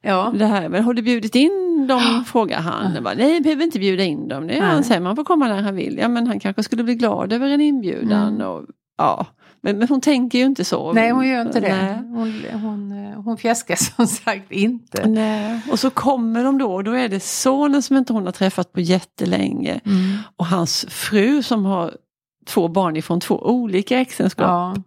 Ja. 0.00 0.32
Det 0.38 0.46
här, 0.46 0.68
men 0.68 0.84
har 0.84 0.94
du 0.94 1.02
bjudit 1.02 1.34
in 1.34 1.86
dem? 1.88 2.24
frågar 2.26 2.60
han. 2.60 3.02
Bara, 3.02 3.14
Nej, 3.14 3.34
jag 3.34 3.42
behöver 3.42 3.64
inte 3.64 3.78
bjuda 3.78 4.04
in 4.04 4.28
dem. 4.28 4.46
Det 4.46 4.54
är 4.54 4.62
hans 4.62 4.88
hem, 4.88 5.06
han 5.06 5.16
får 5.16 5.24
komma 5.24 5.48
när 5.48 5.62
han 5.62 5.76
vill. 5.76 5.98
Ja 5.98 6.08
men 6.08 6.26
han 6.26 6.40
kanske 6.40 6.62
skulle 6.62 6.84
bli 6.84 6.94
glad 6.94 7.32
över 7.32 7.48
en 7.48 7.60
inbjudan. 7.60 8.34
Mm. 8.34 8.46
Och, 8.46 8.64
ja. 8.98 9.26
Men, 9.64 9.78
men, 9.78 9.88
hon 9.88 10.00
tänker 10.00 10.38
ju 10.38 10.44
inte 10.44 10.64
så. 10.64 10.92
Nej 10.92 11.10
hon 11.10 11.28
gör 11.28 11.42
inte 11.42 11.60
det. 11.60 12.02
Hon, 12.08 12.44
hon, 12.52 12.92
hon 13.24 13.36
fjäskar 13.36 13.76
som 13.96 14.06
sagt 14.06 14.52
inte. 14.52 15.06
Nej. 15.06 15.60
Och 15.70 15.78
så 15.78 15.90
kommer 15.90 16.44
de 16.44 16.58
då 16.58 16.74
och 16.74 16.84
då 16.84 16.92
är 16.92 17.08
det 17.08 17.20
sonen 17.20 17.82
som 17.82 17.96
inte 17.96 18.12
hon 18.12 18.24
har 18.24 18.32
träffat 18.32 18.72
på 18.72 18.80
jättelänge. 18.80 19.80
Mm. 19.84 20.18
Och 20.36 20.46
hans 20.46 20.86
fru 20.88 21.42
som 21.42 21.64
har 21.64 21.96
två 22.46 22.68
barn 22.68 22.96
ifrån 22.96 23.20
två 23.20 23.42
olika 23.42 23.98
äktenskap. 23.98 24.46
Ja. 24.46 24.82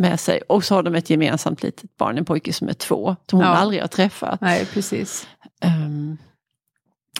med 0.00 0.20
sig. 0.20 0.40
Och 0.48 0.64
så 0.64 0.74
har 0.74 0.82
de 0.82 0.94
ett 0.94 1.10
gemensamt 1.10 1.62
litet 1.62 1.96
barn, 1.96 2.18
en 2.18 2.24
pojke 2.24 2.52
som 2.52 2.68
är 2.68 2.72
två, 2.72 3.16
som 3.30 3.38
hon 3.38 3.48
ja. 3.48 3.54
aldrig 3.54 3.80
har 3.80 3.88
träffat. 3.88 4.40
Nej, 4.40 4.66
precis. 4.66 5.28
Um, 5.64 6.18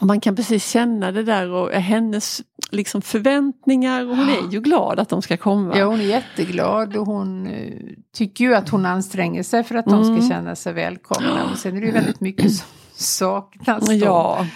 man 0.01 0.21
kan 0.21 0.37
precis 0.37 0.71
känna 0.71 1.13
det 1.13 1.23
där 1.23 1.51
och 1.51 1.71
hennes 1.71 2.43
liksom 2.71 3.03
förväntningar 3.03 4.11
och 4.11 4.17
hon 4.17 4.29
är 4.29 4.53
ju 4.53 4.61
glad 4.61 5.01
att 5.01 5.09
de 5.09 5.23
ska 5.23 5.37
komma. 5.37 5.79
Ja 5.79 5.85
hon 5.85 6.01
är 6.01 6.05
jätteglad 6.05 6.97
och 6.97 7.07
hon 7.07 7.47
uh, 7.47 7.83
tycker 8.17 8.45
ju 8.45 8.55
att 8.55 8.69
hon 8.69 8.87
anstränger 8.87 9.43
sig 9.43 9.65
för 9.65 9.75
att 9.75 9.85
de 9.85 10.05
ska 10.05 10.15
mm. 10.15 10.29
känna 10.29 10.57
sig 10.57 10.73
välkomna. 10.73 11.51
Och 11.53 11.59
sen 11.59 11.77
är 11.77 11.81
det 11.81 11.87
ju 11.87 11.93
väldigt 11.93 12.21
mycket 12.21 12.53
som 12.53 12.67
saknas. 12.93 13.89
Då. 13.89 13.95
Ja. 13.95 14.47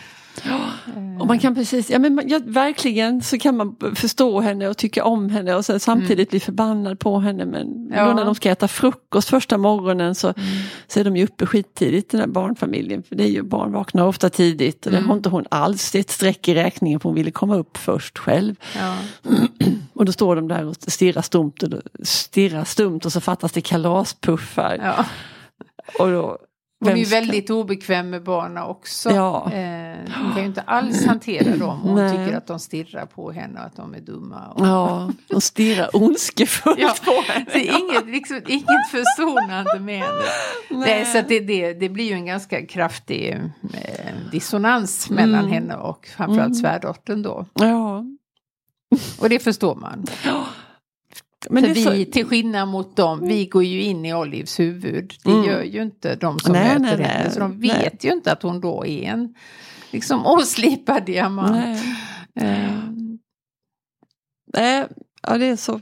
Och 1.21 1.26
man 1.26 1.38
kan 1.38 1.55
precis, 1.55 1.90
ja 1.90 1.99
men 1.99 2.23
ja, 2.28 2.40
verkligen 2.45 3.23
så 3.23 3.38
kan 3.38 3.57
man 3.57 3.76
förstå 3.95 4.40
henne 4.40 4.69
och 4.69 4.76
tycka 4.76 5.05
om 5.05 5.31
henne 5.31 5.55
och 5.55 5.64
sen 5.64 5.81
samtidigt 5.81 6.19
mm. 6.19 6.26
bli 6.31 6.40
förbannad 6.40 6.99
på 6.99 7.19
henne. 7.19 7.45
Men 7.45 7.93
ja. 7.95 8.07
då 8.07 8.12
när 8.12 8.25
de 8.25 8.35
ska 8.35 8.50
äta 8.50 8.69
frukost 8.69 9.28
första 9.28 9.59
morgonen 9.59 10.14
så, 10.14 10.26
mm. 10.26 10.49
så 10.87 11.00
är 11.00 11.05
de 11.05 11.16
ju 11.16 11.25
uppe 11.25 11.47
skittidigt 11.47 12.11
den 12.11 12.21
här 12.21 12.26
barnfamiljen. 12.26 13.02
För 13.02 13.16
det 13.16 13.25
är 13.25 13.28
ju 13.28 13.43
barn 13.43 13.73
vaknar 13.73 14.07
ofta 14.07 14.31
tidigt 14.31 14.87
och 14.87 14.93
det 14.93 14.99
mm. 14.99 15.09
har 15.09 15.16
inte 15.16 15.28
hon 15.28 15.45
alls. 15.50 15.90
Det 15.93 15.99
är 15.99 16.00
ett 16.00 16.11
streck 16.11 16.49
i 16.49 16.55
räkningen 16.55 17.00
för 17.00 17.09
hon 17.09 17.16
ville 17.16 17.31
komma 17.31 17.57
upp 17.57 17.76
först 17.76 18.19
själv. 18.19 18.55
Ja. 18.76 18.97
Och 19.93 20.05
då 20.05 20.12
står 20.12 20.37
de 20.37 20.49
där 20.49 20.66
och 20.66 20.76
stirrar 20.78 21.23
stumt 21.23 21.52
och, 21.62 22.07
stirrar 22.07 22.64
stumt 22.64 23.00
och 23.05 23.12
så 23.12 23.21
fattas 23.21 23.52
det 23.52 23.61
kalaspuffar. 23.61 25.07
Och 25.99 26.11
då, 26.11 26.38
hon 26.88 26.93
är 26.93 27.05
ju 27.05 27.05
väldigt 27.05 27.50
obekväm 27.50 28.11
med 28.11 28.23
barnen 28.23 28.62
också. 28.62 29.11
Ja. 29.11 29.52
Eh, 29.52 29.97
hon 30.23 30.33
kan 30.33 30.40
ju 30.40 30.47
inte 30.47 30.61
alls 30.61 31.07
hantera 31.07 31.57
dem. 31.57 31.81
Hon 31.81 31.95
Nej. 31.95 32.11
tycker 32.11 32.37
att 32.37 32.47
de 32.47 32.59
stirrar 32.59 33.07
på 33.07 33.33
henne 33.33 33.61
och 33.61 33.66
att 33.66 33.76
de 33.76 33.95
är 33.95 34.00
dumma. 34.00 34.49
Och... 34.49 34.66
Ja, 34.66 35.11
de 35.28 35.40
stirrar 35.40 35.97
ondskefullt 35.97 36.78
ja. 36.78 36.95
på 37.05 37.33
henne. 37.33 37.47
Det 37.52 37.69
är 37.69 37.78
inget, 37.78 38.07
liksom, 38.07 38.40
inget 38.47 38.90
försonande 38.90 39.81
med 39.81 39.99
henne. 39.99 40.23
Nej. 40.71 41.05
så 41.05 41.23
det, 41.28 41.40
det, 41.40 41.73
det, 41.73 41.88
blir 41.88 42.05
ju 42.05 42.12
en 42.12 42.26
ganska 42.26 42.66
kraftig 42.66 43.31
eh, 43.73 44.31
dissonans 44.33 45.11
mellan 45.11 45.40
mm. 45.40 45.52
henne 45.52 45.76
och 45.76 46.07
framförallt 46.16 46.47
mm. 46.47 46.55
svärdottern 46.55 47.23
då. 47.23 47.47
Ja. 47.55 48.05
Och 49.19 49.28
det 49.28 49.38
förstår 49.38 49.75
man. 49.75 50.07
Ja. 50.25 50.46
Men 51.50 51.65
För 51.65 51.75
vi, 51.75 52.05
så... 52.05 52.12
till 52.12 52.26
skillnad 52.26 52.69
mot 52.69 52.97
dem, 52.97 53.29
vi 53.29 53.47
går 53.47 53.65
ju 53.65 53.83
in 53.83 54.05
i 54.05 54.15
Olivs 54.15 54.61
huvud. 54.61 55.15
Det 55.25 55.31
mm. 55.31 55.45
gör 55.45 55.62
ju 55.62 55.83
inte 55.83 56.15
de 56.15 56.38
som 56.38 56.53
nej, 56.53 56.79
möter 56.79 56.81
nej, 56.81 57.07
henne. 57.07 57.25
Nej, 57.25 57.33
så 57.33 57.41
de 57.41 57.61
vet 57.61 57.76
nej. 57.76 57.99
ju 58.00 58.12
inte 58.12 58.33
att 58.33 58.43
hon 58.43 58.61
då 58.61 58.87
är 58.87 59.03
en 59.03 59.35
liksom 59.91 60.26
oslipad 60.26 61.05
diamant. 61.07 61.83
Nej. 62.35 62.62
Uh. 64.57 64.87
ja, 65.23 65.38
det 65.38 65.47
är 65.47 65.57
så 65.57 65.81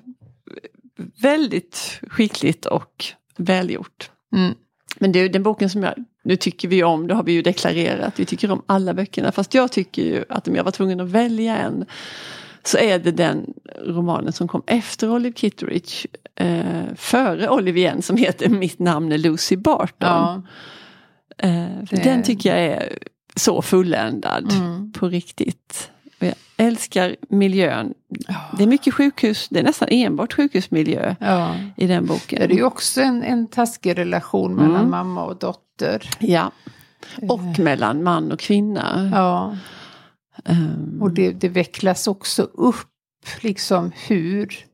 väldigt 1.23 2.01
skickligt 2.11 2.67
och 2.67 3.05
välgjort. 3.37 4.11
Mm. 4.37 4.55
Men 4.99 5.17
är 5.17 5.29
den 5.29 5.43
boken 5.43 5.71
som 5.71 5.83
jag, 5.83 5.95
nu 6.25 6.37
tycker 6.37 6.69
vi 6.69 6.85
om, 6.85 7.07
det 7.07 7.15
har 7.15 7.23
vi 7.23 7.33
ju 7.33 7.43
deklarerat, 7.43 8.21
vi 8.21 8.25
tycker 8.25 8.51
om 8.51 8.63
alla 8.67 8.95
böckerna. 8.95 9.33
Fast 9.33 9.55
jag 9.55 9.73
tycker 9.73 10.03
ju 10.03 10.25
att 10.29 10.49
om 10.49 10.55
jag 10.55 10.65
var 10.65 10.71
tvungen 10.71 11.01
att 11.01 11.09
välja 11.09 11.57
en 11.57 11.87
så 12.65 12.79
är 12.79 12.99
det 12.99 13.11
den 13.11 13.55
romanen 13.87 14.33
som 14.33 14.49
kom 14.49 14.63
efter 14.67 15.11
Olive 15.11 15.35
Kitteridge, 15.37 16.07
eh, 16.37 16.95
före 16.97 17.49
Olive 17.49 17.79
igen, 17.79 18.03
som 18.03 18.17
heter 18.17 18.49
Mitt 18.49 18.79
namn 18.79 19.13
är 19.13 19.19
Lucy 19.19 19.57
Barton. 19.57 20.09
Ja. 20.09 20.43
Eh, 21.39 21.87
för 21.89 21.97
det... 21.97 22.03
Den 22.03 22.23
tycker 22.23 22.57
jag 22.57 22.65
är 22.65 22.99
så 23.37 23.63
fulländad 23.63 24.53
mm. 24.53 24.93
på 24.93 25.09
riktigt. 25.09 25.91
Och 26.21 26.27
jag 26.27 26.35
älskar 26.57 27.17
miljön. 27.29 27.95
Ja. 28.09 28.35
Det 28.59 28.63
är 28.63 28.67
mycket 28.67 28.95
sjukhus, 28.95 29.49
det 29.51 29.59
är 29.59 29.65
nästan 29.65 29.89
enbart 29.91 30.33
sjukhusmiljö 30.33 31.15
ja. 31.21 31.55
i 31.77 31.87
den 31.87 32.07
boken. 32.07 32.39
Det 32.39 32.55
är 32.55 32.57
ju 32.57 32.65
också 32.65 33.01
en, 33.01 33.23
en 33.23 33.47
taskig 33.47 33.99
relation 33.99 34.55
mellan 34.55 34.77
mm. 34.77 34.91
mamma 34.91 35.25
och 35.25 35.37
dotter. 35.37 36.11
Ja, 36.19 36.51
och 37.29 37.41
eh. 37.41 37.59
mellan 37.59 38.03
man 38.03 38.33
och 38.33 38.39
kvinna. 38.39 39.11
Ja. 39.15 39.57
Um, 40.49 41.03
och 41.03 41.11
det, 41.11 41.33
det 41.33 41.49
vecklas 41.49 42.07
också 42.07 42.43
upp 42.43 42.87
liksom 43.41 43.93
hur 44.09 44.67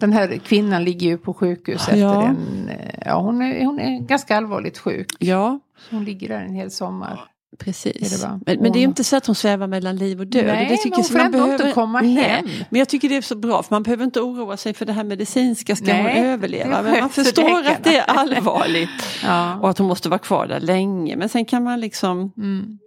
den 0.00 0.12
här 0.12 0.38
kvinnan 0.38 0.84
ligger 0.84 1.06
ju 1.06 1.18
på 1.18 1.34
sjukhus 1.34 1.80
efter 1.80 1.96
ja. 1.96 2.26
en, 2.26 2.70
ja 3.04 3.20
hon 3.20 3.42
är, 3.42 3.64
hon 3.64 3.80
är 3.80 4.00
ganska 4.00 4.36
allvarligt 4.36 4.78
sjuk. 4.78 5.12
Ja. 5.18 5.60
Så 5.78 5.96
hon 5.96 6.04
ligger 6.04 6.28
där 6.28 6.40
en 6.40 6.54
hel 6.54 6.70
sommar. 6.70 7.30
Precis. 7.58 8.22
Det 8.22 8.40
men, 8.46 8.62
men, 8.62 8.72
det 8.72 8.78
är 8.78 8.82
inte 8.82 9.04
så 9.04 9.16
att 9.16 9.26
hon 9.26 9.34
svävar 9.34 9.66
mellan 9.66 9.96
liv 9.96 10.20
och 10.20 10.26
död. 10.26 10.46
Nej, 10.46 10.68
det 10.68 10.76
tycker 10.76 10.90
men 10.90 10.96
hon 10.96 11.04
får 11.04 11.18
ändå 11.18 11.38
behöver, 11.38 11.52
inte 11.52 11.72
komma 11.72 12.00
nej, 12.00 12.14
hem. 12.14 12.46
Men 12.70 12.78
jag 12.78 12.88
tycker 12.88 13.08
det 13.08 13.16
är 13.16 13.20
så 13.20 13.36
bra 13.36 13.62
för 13.62 13.74
man 13.74 13.82
behöver 13.82 14.04
inte 14.04 14.20
oroa 14.20 14.56
sig 14.56 14.74
för 14.74 14.86
det 14.86 14.92
här 14.92 15.04
medicinska, 15.04 15.76
ska 15.76 15.86
nej, 15.86 16.02
hon 16.02 16.26
överleva? 16.26 16.82
Men 16.82 17.00
man 17.00 17.10
förstår 17.10 17.66
att 17.66 17.84
det 17.84 17.96
är 17.96 18.02
allvarligt. 18.02 18.90
ja. 19.22 19.58
Och 19.60 19.70
att 19.70 19.78
hon 19.78 19.86
måste 19.86 20.08
vara 20.08 20.18
kvar 20.18 20.46
där 20.46 20.60
länge. 20.60 21.16
Men 21.16 21.28
sen 21.28 21.44
kan 21.44 21.64
man 21.64 21.80
liksom 21.80 22.32
mm. 22.36 22.78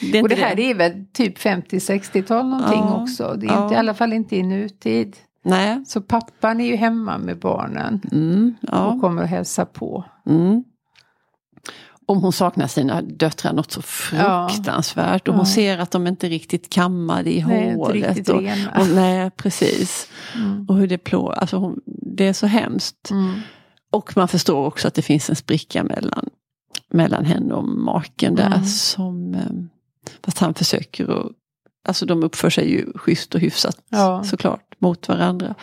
Det 0.00 0.22
och 0.22 0.28
det 0.28 0.34
här 0.34 0.56
det. 0.56 0.70
är 0.70 0.74
väl 0.74 1.04
typ 1.12 1.38
50-60-tal 1.38 2.48
någonting 2.48 2.78
ja, 2.78 3.02
också. 3.02 3.36
Det 3.36 3.46
är 3.46 3.50
ja. 3.50 3.62
inte, 3.62 3.74
i 3.74 3.78
alla 3.78 3.94
fall 3.94 4.12
inte 4.12 4.36
i 4.36 4.42
nutid. 4.42 5.16
Nej. 5.42 5.84
Så 5.86 6.00
pappan 6.00 6.60
är 6.60 6.66
ju 6.66 6.76
hemma 6.76 7.18
med 7.18 7.38
barnen 7.38 8.00
mm, 8.12 8.54
ja. 8.60 8.86
och 8.86 9.00
kommer 9.00 9.22
att 9.22 9.28
hälsa 9.28 9.66
på. 9.66 10.04
Mm. 10.26 10.64
Om 12.08 12.22
hon 12.22 12.32
saknar 12.32 12.66
sina 12.66 13.02
döttrar 13.02 13.52
något 13.52 13.72
så 13.72 13.82
fruktansvärt 13.82 15.28
och 15.28 15.34
hon 15.34 15.46
ser 15.46 15.78
att 15.78 15.90
de 15.90 16.06
inte 16.06 16.28
riktigt 16.28 16.70
kammade 16.70 17.32
i 17.32 17.44
nej, 17.44 17.74
håret. 17.74 18.28
Och, 18.28 18.36
och, 18.80 18.88
nej, 18.94 19.30
precis. 19.30 20.08
Mm. 20.34 20.66
Och 20.68 20.76
hur 20.76 20.86
det 20.86 20.98
plå, 20.98 21.30
alltså 21.30 21.56
hon, 21.56 21.80
det 21.86 22.28
är 22.28 22.32
så 22.32 22.46
hemskt. 22.46 23.10
Mm. 23.10 23.40
Och 23.90 24.16
man 24.16 24.28
förstår 24.28 24.66
också 24.66 24.88
att 24.88 24.94
det 24.94 25.02
finns 25.02 25.30
en 25.30 25.36
spricka 25.36 25.84
mellan, 25.84 26.28
mellan 26.90 27.24
henne 27.24 27.54
och 27.54 27.64
maken 27.64 28.34
där 28.34 28.46
mm. 28.46 28.64
som 28.64 29.34
eh, 29.34 29.75
Fast 30.22 30.38
han 30.38 30.54
försöker 30.54 31.10
och 31.10 31.32
Alltså 31.88 32.06
de 32.06 32.22
uppför 32.22 32.50
sig 32.50 32.70
ju 32.70 32.92
schysst 32.94 33.34
och 33.34 33.40
hyfsat 33.40 33.76
ja. 33.88 34.24
såklart 34.24 34.74
mot 34.78 35.08
varandra. 35.08 35.54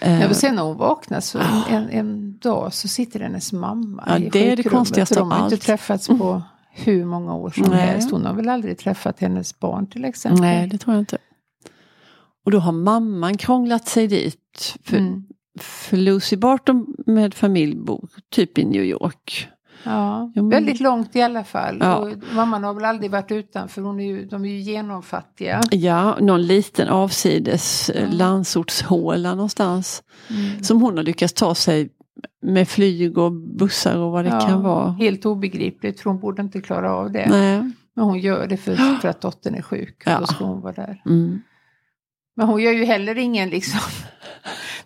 Jag 0.00 0.28
vill 0.28 0.36
se 0.36 0.52
när 0.52 0.62
hon 0.62 0.76
vaknar 0.76 1.20
så 1.20 1.38
en, 1.68 1.90
en 1.90 2.38
dag 2.38 2.74
så 2.74 2.88
sitter 2.88 3.20
hennes 3.20 3.52
mamma 3.52 4.04
ja, 4.06 4.18
i 4.18 4.28
Det 4.28 4.52
är 4.52 4.56
det 4.56 4.62
konstigaste 4.62 5.20
allt. 5.20 5.30
De 5.30 5.36
har 5.36 5.44
inte 5.44 5.56
träffats 5.56 6.06
på 6.06 6.42
hur 6.70 7.04
många 7.04 7.34
år 7.34 7.50
som 7.50 7.64
Nej. 7.64 7.78
helst. 7.78 8.10
Hon 8.10 8.26
har 8.26 8.34
väl 8.34 8.48
aldrig 8.48 8.78
träffat 8.78 9.20
hennes 9.20 9.58
barn 9.58 9.86
till 9.86 10.04
exempel. 10.04 10.40
Nej, 10.40 10.66
det 10.66 10.78
tror 10.78 10.94
jag 10.94 11.02
inte. 11.02 11.18
Och 12.44 12.50
då 12.50 12.58
har 12.58 12.72
mamman 12.72 13.36
krånglat 13.36 13.88
sig 13.88 14.06
dit. 14.06 14.76
För, 14.84 14.96
mm. 14.96 15.24
för 15.60 15.96
Lucy 15.96 16.36
Barton 16.36 16.86
med 17.06 17.34
familj 17.34 17.76
bor 17.76 18.08
typ 18.30 18.58
i 18.58 18.64
New 18.64 18.84
York. 18.84 19.48
Ja, 19.86 20.32
men... 20.34 20.48
väldigt 20.48 20.80
långt 20.80 21.16
i 21.16 21.22
alla 21.22 21.44
fall. 21.44 21.78
Ja. 21.80 21.96
Och 21.96 22.08
mamman 22.34 22.64
har 22.64 22.74
väl 22.74 22.84
aldrig 22.84 23.10
varit 23.10 23.32
utanför, 23.32 23.82
hon 23.82 24.00
är 24.00 24.04
ju, 24.04 24.24
de 24.24 24.44
är 24.44 24.48
ju 24.48 24.58
genomfattiga. 24.58 25.60
Ja, 25.70 26.18
någon 26.20 26.42
liten 26.42 26.88
avsides 26.88 27.90
mm. 27.90 28.10
landsortshåla 28.10 29.34
någonstans. 29.34 30.02
Mm. 30.30 30.64
Som 30.64 30.82
hon 30.82 30.96
har 30.96 31.04
lyckats 31.04 31.32
ta 31.32 31.54
sig 31.54 31.88
med 32.42 32.68
flyg 32.68 33.18
och 33.18 33.32
bussar 33.32 33.96
och 33.96 34.12
vad 34.12 34.24
det 34.24 34.30
ja, 34.30 34.40
kan 34.40 34.62
vara. 34.62 34.90
Helt 34.90 35.26
obegripligt, 35.26 36.00
för 36.00 36.10
hon 36.10 36.20
borde 36.20 36.42
inte 36.42 36.60
klara 36.60 36.92
av 36.92 37.12
det. 37.12 37.26
Nej. 37.30 37.72
Men 37.94 38.04
hon 38.04 38.18
gör 38.18 38.46
det 38.46 38.56
för, 38.56 38.74
för 38.76 39.08
att 39.08 39.20
dottern 39.20 39.54
är 39.54 39.62
sjuk, 39.62 40.02
ja. 40.06 40.20
då 40.20 40.26
ska 40.26 40.44
hon 40.44 40.60
vara 40.60 40.72
där. 40.72 41.02
Mm. 41.06 41.42
Men 42.36 42.48
hon 42.48 42.62
gör 42.62 42.72
ju 42.72 42.84
heller 42.84 43.18
ingen 43.18 43.48
liksom 43.48 43.80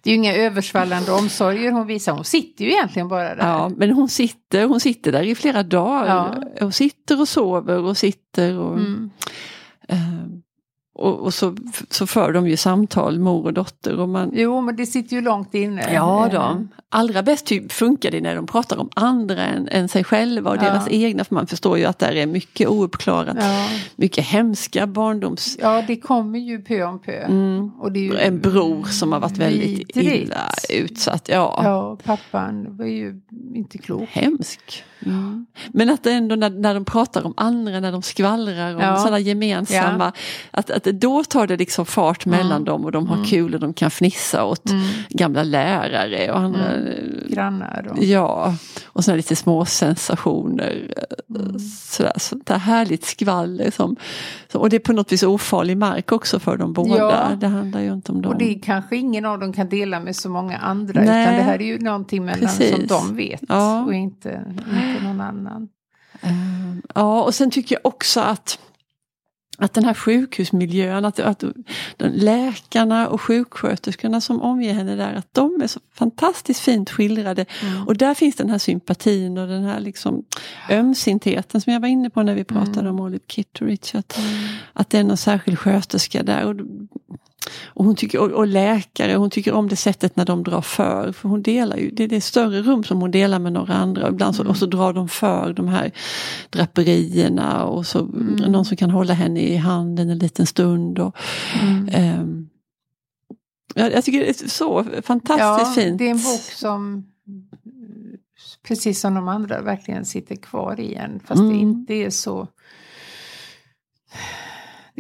det 0.03 0.11
är 0.11 0.13
ju 0.13 0.19
inga 0.19 0.35
översvallande 0.35 1.13
omsorger 1.13 1.73
hon 1.73 1.87
visar, 1.87 2.13
hon 2.13 2.25
sitter 2.25 2.65
ju 2.65 2.71
egentligen 2.71 3.09
bara 3.09 3.35
där. 3.35 3.47
Ja, 3.47 3.71
men 3.77 3.91
hon 3.91 4.09
sitter, 4.09 4.67
hon 4.67 4.81
sitter 4.81 5.13
där 5.13 5.23
i 5.23 5.35
flera 5.35 5.63
dagar. 5.63 6.07
Ja. 6.07 6.43
Hon 6.61 6.73
sitter 6.73 7.21
och 7.21 7.29
sover 7.29 7.79
och 7.79 7.97
sitter 7.97 8.59
och... 8.59 8.79
Mm. 8.79 9.11
Uh, 9.93 10.41
och, 11.01 11.21
och, 11.21 11.35
så, 11.35 11.57
så 11.91 12.07
för 12.07 12.33
de 12.33 12.49
ju 12.49 12.57
samtal, 12.57 13.19
mor 13.19 13.47
och 13.47 13.53
dotter. 13.53 14.01
Och 14.01 14.09
man... 14.09 14.31
Jo, 14.35 14.61
men 14.61 14.77
det 14.77 14.87
sitter 14.87 15.17
ju 15.17 15.23
långt 15.23 15.55
inne. 15.55 15.95
Ja, 15.95 16.29
då. 16.33 16.67
Allra 16.89 17.23
bäst 17.23 17.47
typ 17.47 17.73
funkar 17.73 18.11
det 18.11 18.21
när 18.21 18.37
de 18.37 18.47
pratar 18.47 18.77
om 18.77 18.89
andra 18.95 19.45
än, 19.45 19.69
än 19.69 19.89
sig 19.89 20.05
själva 20.05 20.51
och 20.51 20.57
ja. 20.57 20.61
deras 20.61 20.89
egna. 20.91 21.25
För 21.25 21.35
man 21.35 21.47
förstår 21.47 21.79
ju 21.79 21.85
att 21.85 21.99
där 21.99 22.13
är 22.13 22.27
mycket 22.27 22.69
ouppklarat. 22.69 23.37
Ja. 23.41 23.69
Mycket 23.97 24.25
hemska 24.25 24.87
barndoms... 24.87 25.59
Ja, 25.61 25.85
det 25.87 25.97
kommer 25.97 26.39
ju 26.39 26.63
pö 26.63 26.85
om 26.85 26.99
pö. 26.99 27.25
Mm. 27.25 27.71
Och 27.79 27.93
det 27.93 27.99
är 27.99 28.05
ju 28.05 28.19
en 28.19 28.41
bror 28.41 28.85
som 28.85 29.13
har 29.13 29.21
varit 29.21 29.39
väldigt 29.39 29.97
vidrigt. 29.97 30.23
illa 30.23 30.51
utsatt. 30.69 31.29
Ja. 31.29 31.61
ja, 31.65 31.99
pappan 32.05 32.77
var 32.77 32.87
ju 32.87 33.21
inte 33.55 33.79
klok. 33.79 34.09
Hemsk. 34.09 34.85
Mm. 35.07 35.47
Men 35.69 35.91
att 35.91 36.07
ändå 36.07 36.37
när, 36.37 36.51
när 36.51 36.75
de 36.75 36.85
pratar 36.85 37.27
om 37.27 37.35
andra, 37.37 37.81
när 37.81 37.93
de 37.93 38.03
skvallrar 38.03 38.75
om 38.75 38.81
ja. 38.81 38.97
sådana 38.97 39.19
gemensamma, 39.19 40.13
ja. 40.15 40.21
att, 40.51 40.71
att 40.71 40.85
då 40.85 41.25
tar 41.25 41.47
det 41.47 41.57
liksom 41.57 41.87
fart 41.87 42.27
mellan 42.27 42.53
mm. 42.53 42.65
dem 42.65 42.85
och 42.85 42.93
de 42.93 43.07
har 43.07 43.17
mm. 43.17 43.27
kul 43.27 43.55
och 43.55 43.61
de 43.61 43.73
kan 43.73 43.91
fnissa 43.91 44.45
åt 44.45 44.71
mm. 44.71 44.87
gamla 45.09 45.43
lärare 45.43 46.33
och 46.33 46.39
andra 46.39 46.73
mm. 46.73 46.93
grannar. 47.29 47.89
Och... 47.91 48.05
Ja, 48.05 48.55
och 48.87 49.05
sådana 49.05 49.17
lite 49.17 49.37
små 49.37 49.65
sensationer. 49.65 50.95
Mm. 51.31 51.59
Sådär, 51.59 52.13
sånt 52.17 52.47
där 52.47 52.59
härligt 52.59 53.05
skvaller 53.05 53.71
som, 53.71 53.97
och 54.55 54.71
det 54.71 54.77
är 54.77 54.81
på 54.81 54.93
något 54.93 55.13
vis 55.13 55.23
ofarlig 55.23 55.77
mark 55.77 56.13
också 56.13 56.39
för 56.39 56.57
dem 56.57 56.73
båda. 56.73 56.97
Ja. 56.97 57.37
Det 57.41 57.47
handlar 57.47 57.81
ju 57.81 57.93
inte 57.93 58.13
om 58.13 58.23
dem. 58.23 58.33
Och 58.33 58.39
det 58.39 58.55
är 58.55 58.59
kanske 58.59 58.97
ingen 58.97 59.25
av 59.25 59.39
dem 59.39 59.53
kan 59.53 59.69
dela 59.69 60.01
med 60.01 60.17
så 60.17 60.31
många 60.31 60.59
andra 60.59 61.01
Nej. 61.01 61.23
utan 61.23 61.35
det 61.35 61.43
här 61.43 61.61
är 61.63 61.67
ju 61.67 61.79
någonting 61.79 62.25
mellan 62.25 62.41
Precis. 62.41 62.71
som 62.71 62.87
de 62.87 63.17
vet 63.17 63.43
och 63.87 63.95
inte, 63.95 64.45
inte 64.91 65.05
någon 65.05 65.21
annan. 65.21 65.69
Uh, 66.25 66.77
ja 66.95 67.23
och 67.23 67.35
sen 67.35 67.51
tycker 67.51 67.75
jag 67.75 67.87
också 67.87 68.21
att 68.21 68.59
att 69.61 69.75
den 69.75 69.85
här 69.85 69.95
sjukhusmiljön, 69.95 71.05
att, 71.05 71.21
att 71.21 71.45
läkarna 71.99 73.09
och 73.09 73.21
sjuksköterskorna 73.21 74.21
som 74.21 74.43
omger 74.43 74.75
henne 74.75 74.97
där, 74.97 75.15
att 75.15 75.35
de 75.35 75.63
är 75.63 75.67
så 75.67 75.81
fantastiskt 75.95 76.61
fint 76.61 76.91
skildrade. 76.91 77.47
Mm. 77.63 77.87
Och 77.87 77.97
där 77.97 78.15
finns 78.15 78.37
den 78.37 78.51
här 78.51 78.59
sympatin 78.59 79.39
och 79.39 79.49
den 79.49 79.65
här 79.65 79.81
liksom 79.81 80.25
ömsintheten 80.71 81.61
som 81.61 81.73
jag 81.73 81.81
var 81.81 81.89
inne 81.89 82.11
på 82.11 82.23
när 82.23 82.35
vi 82.35 82.45
pratade 82.45 82.81
mm. 82.81 82.95
om 82.95 83.01
Olive 83.01 83.25
Kitteridge. 83.29 83.99
Att, 83.99 84.19
mm. 84.19 84.31
att 84.73 84.91
det 84.91 84.99
är 84.99 85.05
någon 85.05 85.17
särskild 85.17 85.59
sköterska 85.59 86.23
där. 86.23 86.45
Och 86.45 86.55
och, 87.65 87.85
hon 87.85 87.97
tycker, 87.97 88.19
och, 88.19 88.31
och, 88.31 88.47
läkare, 88.47 89.15
hon 89.15 89.31
tycker 89.31 89.53
om 89.53 89.69
det 89.69 89.77
sättet 89.77 90.17
när 90.17 90.25
de 90.25 90.43
drar 90.43 90.61
för. 90.61 91.13
För 91.13 91.29
hon 91.29 91.43
delar 91.43 91.77
ju, 91.77 91.91
det 91.91 92.05
är 92.05 92.09
det 92.09 92.21
större 92.21 92.63
rum 92.63 92.85
som 92.85 93.01
hon 93.01 93.11
delar 93.11 93.39
med 93.39 93.53
några 93.53 93.75
andra. 93.75 94.09
Ibland 94.09 94.37
så, 94.37 94.43
mm. 94.43 94.51
Och 94.51 94.57
så 94.57 94.67
drar 94.67 94.93
de 94.93 95.09
för 95.09 95.53
de 95.53 95.69
här 95.69 95.93
draperierna 96.51 97.65
och 97.65 97.87
så 97.87 97.99
mm. 97.99 98.35
någon 98.53 98.65
som 98.65 98.77
kan 98.77 98.91
hålla 98.91 99.15
henne 99.15 99.41
i 99.41 99.57
handen 99.57 100.11
en 100.11 100.19
liten 100.19 100.47
stund. 100.47 100.99
Och, 100.99 101.17
mm. 101.63 102.21
um, 102.21 102.51
Ja, 103.75 103.91
jag 103.91 104.05
tycker 104.05 104.21
det 104.21 104.29
är 104.29 104.49
så 104.49 104.85
fantastiskt 105.03 105.77
ja, 105.77 105.83
fint. 105.83 105.99
Det 105.99 106.07
är 106.07 106.11
en 106.11 106.17
bok 106.17 106.41
som 106.41 107.07
precis 108.63 109.01
som 109.01 109.15
de 109.15 109.29
andra 109.29 109.63
verkligen 109.63 110.05
sitter 110.05 110.37
kvar 110.37 110.81
i 110.81 110.95
en. 110.95 111.21
Fast 111.21 111.41
mm. 111.41 111.53
det 111.53 111.59
inte 111.59 111.95
är 111.95 112.11
så 112.11 112.49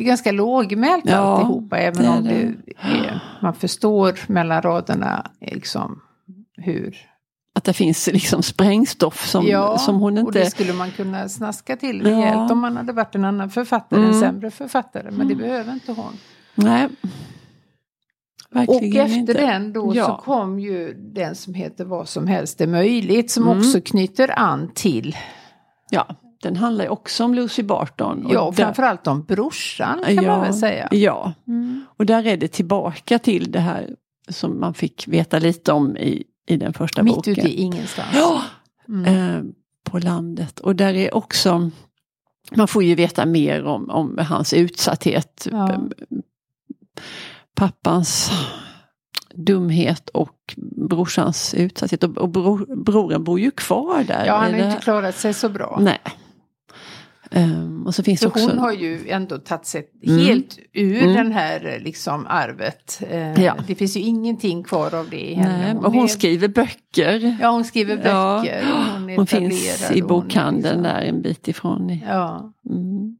det 0.00 0.04
är 0.04 0.06
ganska 0.06 0.32
lågmält 0.32 1.04
ja, 1.06 1.16
alltihopa 1.16 1.78
även 1.78 2.02
det 2.02 2.08
om 2.08 2.24
det 2.24 2.74
är, 2.80 3.20
man 3.42 3.54
förstår 3.54 4.18
mellan 4.26 4.62
raderna 4.62 5.30
liksom 5.40 6.02
hur 6.56 6.96
att 7.54 7.64
det 7.64 7.72
finns 7.72 8.06
liksom 8.06 8.42
sprängstoff 8.42 9.26
som, 9.26 9.46
ja, 9.46 9.78
som 9.78 10.00
hon 10.00 10.18
inte... 10.18 10.26
och 10.26 10.32
det 10.32 10.50
skulle 10.50 10.72
man 10.72 10.90
kunna 10.90 11.28
snaska 11.28 11.76
till 11.76 12.02
rejält 12.02 12.34
ja. 12.34 12.52
om 12.52 12.58
man 12.58 12.76
hade 12.76 12.92
varit 12.92 13.14
en 13.14 13.24
annan 13.24 13.50
författare, 13.50 14.00
mm. 14.00 14.12
en 14.12 14.20
sämre 14.20 14.50
författare. 14.50 15.10
Men 15.10 15.28
det 15.28 15.34
mm. 15.34 15.38
behöver 15.38 15.72
inte 15.72 15.92
hon. 15.92 16.12
Nej. 16.54 16.88
Verkligen 18.50 19.00
och 19.00 19.06
efter 19.06 19.18
inte. 19.18 19.32
den 19.32 19.72
då 19.72 19.92
ja. 19.94 20.06
så 20.06 20.24
kom 20.24 20.60
ju 20.60 20.94
den 20.94 21.34
som 21.34 21.54
heter 21.54 21.84
Vad 21.84 22.08
som 22.08 22.26
helst 22.26 22.60
är 22.60 22.66
möjligt 22.66 23.30
som 23.30 23.42
mm. 23.42 23.58
också 23.58 23.80
knyter 23.80 24.38
an 24.38 24.70
till 24.74 25.16
Ja, 25.90 26.06
den 26.42 26.56
handlar 26.56 26.84
ju 26.84 26.90
också 26.90 27.24
om 27.24 27.34
Lucy 27.34 27.62
Barton. 27.62 28.26
Och 28.26 28.34
ja, 28.34 28.40
och 28.40 28.56
framförallt 28.56 29.06
om 29.06 29.22
brorsan 29.22 30.02
kan 30.04 30.14
ja, 30.14 30.22
man 30.22 30.40
väl 30.40 30.54
säga. 30.54 30.88
Ja, 30.90 31.32
mm. 31.46 31.84
och 31.96 32.06
där 32.06 32.26
är 32.26 32.36
det 32.36 32.48
tillbaka 32.48 33.18
till 33.18 33.52
det 33.52 33.60
här 33.60 33.94
som 34.28 34.60
man 34.60 34.74
fick 34.74 35.08
veta 35.08 35.38
lite 35.38 35.72
om 35.72 35.96
i, 35.96 36.24
i 36.46 36.56
den 36.56 36.72
första 36.72 37.02
Mitt 37.02 37.14
boken. 37.14 37.30
Mitt 37.30 37.38
ute 37.38 37.48
i 37.48 37.60
ingenstans. 37.60 38.08
Ja, 38.14 38.42
mm. 38.88 39.04
eh, 39.04 39.42
på 39.84 39.98
landet. 39.98 40.60
Och 40.60 40.76
där 40.76 40.94
är 40.94 41.14
också, 41.14 41.70
man 42.52 42.68
får 42.68 42.84
ju 42.84 42.94
veta 42.94 43.26
mer 43.26 43.64
om, 43.64 43.90
om 43.90 44.18
hans 44.18 44.52
utsatthet. 44.52 45.48
Ja. 45.50 45.80
Pappans 47.54 48.30
dumhet 49.34 50.08
och 50.08 50.54
brorsans 50.88 51.54
utsatthet. 51.54 52.04
Och, 52.04 52.18
och 52.18 52.28
bror, 52.28 52.84
broren 52.84 53.24
bor 53.24 53.40
ju 53.40 53.50
kvar 53.50 54.04
där. 54.04 54.26
Ja, 54.26 54.36
han 54.36 54.54
har 54.54 54.60
inte 54.60 54.82
klarat 54.82 55.16
sig 55.16 55.34
så 55.34 55.48
bra. 55.48 55.78
Nej. 55.80 55.98
Um, 57.34 57.86
och 57.86 57.94
så 57.94 58.02
finns 58.02 58.20
så 58.20 58.28
också... 58.28 58.48
hon 58.48 58.58
har 58.58 58.72
ju 58.72 59.08
ändå 59.08 59.38
tagit 59.38 59.66
sig 59.66 59.90
mm. 60.06 60.18
helt 60.18 60.58
ur 60.72 61.02
mm. 61.02 61.14
den 61.14 61.32
här 61.32 61.80
liksom 61.84 62.26
arvet. 62.26 63.02
Uh, 63.12 63.44
ja. 63.44 63.56
Det 63.66 63.74
finns 63.74 63.96
ju 63.96 64.00
ingenting 64.00 64.62
kvar 64.62 64.94
av 64.94 65.10
det 65.10 65.30
i 65.30 65.34
henne. 65.34 65.58
Nej, 65.58 65.74
hon 65.74 65.84
och 65.84 65.92
hon 65.92 66.04
är... 66.04 66.08
skriver 66.08 66.48
böcker. 66.48 67.36
Ja, 67.40 67.50
hon 67.50 67.64
skriver 67.64 67.96
böcker. 67.96 68.64
Ja. 68.68 68.84
Hon, 68.92 69.10
hon 69.16 69.26
finns 69.26 69.90
i 69.90 70.02
bokhandeln 70.02 70.62
liksom... 70.62 70.82
där 70.82 71.00
en 71.00 71.22
bit 71.22 71.48
ifrån. 71.48 71.98
Ja. 72.06 72.52
Mm. 72.70 73.16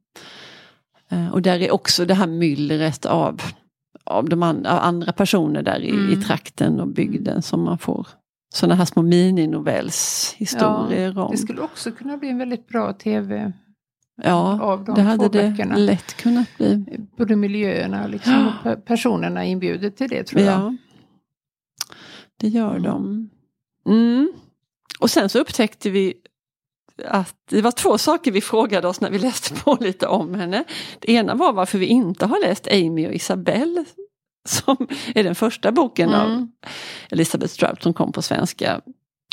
Uh, 1.12 1.32
och 1.32 1.42
där 1.42 1.62
är 1.62 1.70
också 1.70 2.04
det 2.04 2.14
här 2.14 2.26
myllret 2.26 3.06
av 3.06 3.42
av 4.04 4.28
de 4.28 4.42
an 4.42 4.66
av 4.66 4.78
andra 4.78 5.12
personer 5.12 5.62
där 5.62 5.80
i, 5.80 5.90
mm. 5.90 6.12
i 6.12 6.16
trakten 6.16 6.80
och 6.80 6.88
bygden 6.88 7.42
som 7.42 7.64
man 7.64 7.78
får 7.78 8.06
sådana 8.54 8.74
här 8.74 8.84
små 8.84 9.02
mininovellshistorier 9.02 11.12
ja, 11.16 11.24
om. 11.24 11.30
Det 11.30 11.38
skulle 11.38 11.60
också 11.60 11.90
kunna 11.90 12.16
bli 12.16 12.28
en 12.28 12.38
väldigt 12.38 12.68
bra 12.68 12.92
tv 12.92 13.52
Ja, 14.24 14.60
av 14.62 14.84
de 14.84 14.94
det 14.94 15.02
hade 15.02 15.28
det 15.28 15.50
böckerna. 15.50 15.76
lätt 15.76 16.16
kunnat 16.16 16.56
bli. 16.56 16.84
Både 17.16 17.36
miljöerna 17.36 18.06
liksom, 18.06 18.52
och 18.64 18.84
personerna 18.84 19.44
inbjuder 19.44 19.90
till 19.90 20.08
det 20.08 20.24
tror 20.24 20.42
jag. 20.42 20.60
Ja, 20.60 20.76
det 22.36 22.48
gör 22.48 22.76
mm. 22.76 22.82
de. 22.82 23.30
Mm. 23.86 24.32
Och 25.00 25.10
sen 25.10 25.28
så 25.28 25.38
upptäckte 25.38 25.90
vi 25.90 26.14
att 27.04 27.34
det 27.50 27.62
var 27.62 27.70
två 27.70 27.98
saker 27.98 28.32
vi 28.32 28.40
frågade 28.40 28.88
oss 28.88 29.00
när 29.00 29.10
vi 29.10 29.18
läste 29.18 29.54
på 29.54 29.78
lite 29.80 30.06
om 30.06 30.34
henne. 30.34 30.64
Det 30.98 31.12
ena 31.12 31.34
var 31.34 31.52
varför 31.52 31.78
vi 31.78 31.86
inte 31.86 32.26
har 32.26 32.40
läst 32.46 32.68
Amy 32.72 33.06
och 33.06 33.14
Isabelle 33.14 33.84
som 34.48 34.76
är 35.14 35.24
den 35.24 35.34
första 35.34 35.72
boken 35.72 36.08
mm. 36.08 36.20
av 36.20 36.48
Elisabeth 37.10 37.52
Strout 37.52 37.82
som 37.82 37.94
kom 37.94 38.12
på 38.12 38.22
svenska 38.22 38.80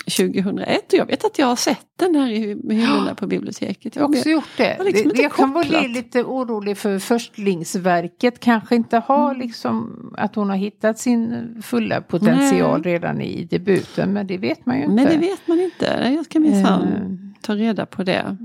2001 0.07 0.93
och 0.93 0.99
jag 0.99 1.05
vet 1.05 1.25
att 1.25 1.39
jag 1.39 1.47
har 1.47 1.55
sett 1.55 1.87
den 1.99 2.15
här 2.15 2.29
i 2.29 2.39
hyllorna 2.75 3.15
på 3.15 3.27
biblioteket. 3.27 3.95
Jag 3.95 4.03
har 4.03 4.09
också 4.09 4.29
gjort 4.29 4.57
det. 4.57 4.83
Liksom 4.83 5.11
det 5.15 5.21
jag 5.21 5.33
kan 5.33 5.53
vara 5.53 5.81
lite 5.81 6.23
orolig 6.23 6.77
för 6.77 6.99
förstlingsverket 6.99 8.39
kanske 8.39 8.75
inte 8.75 8.97
har 8.97 9.29
mm. 9.29 9.41
liksom 9.41 10.13
att 10.17 10.35
hon 10.35 10.49
har 10.49 10.57
hittat 10.57 10.99
sin 10.99 11.47
fulla 11.61 12.01
potential 12.01 12.81
Nej. 12.83 12.93
redan 12.93 13.21
i 13.21 13.43
debuten 13.43 14.13
men 14.13 14.27
det 14.27 14.37
vet 14.37 14.65
man 14.65 14.77
ju 14.77 14.83
inte. 14.83 14.95
Men 14.95 15.05
det 15.05 15.17
vet 15.17 15.47
man 15.47 15.59
inte. 15.59 16.13
Jag 16.15 16.25
ska 16.25 16.39
minsann 16.39 16.87
uh. 16.87 17.41
ta 17.41 17.55
reda 17.55 17.85
på 17.85 18.03
det. 18.03 18.37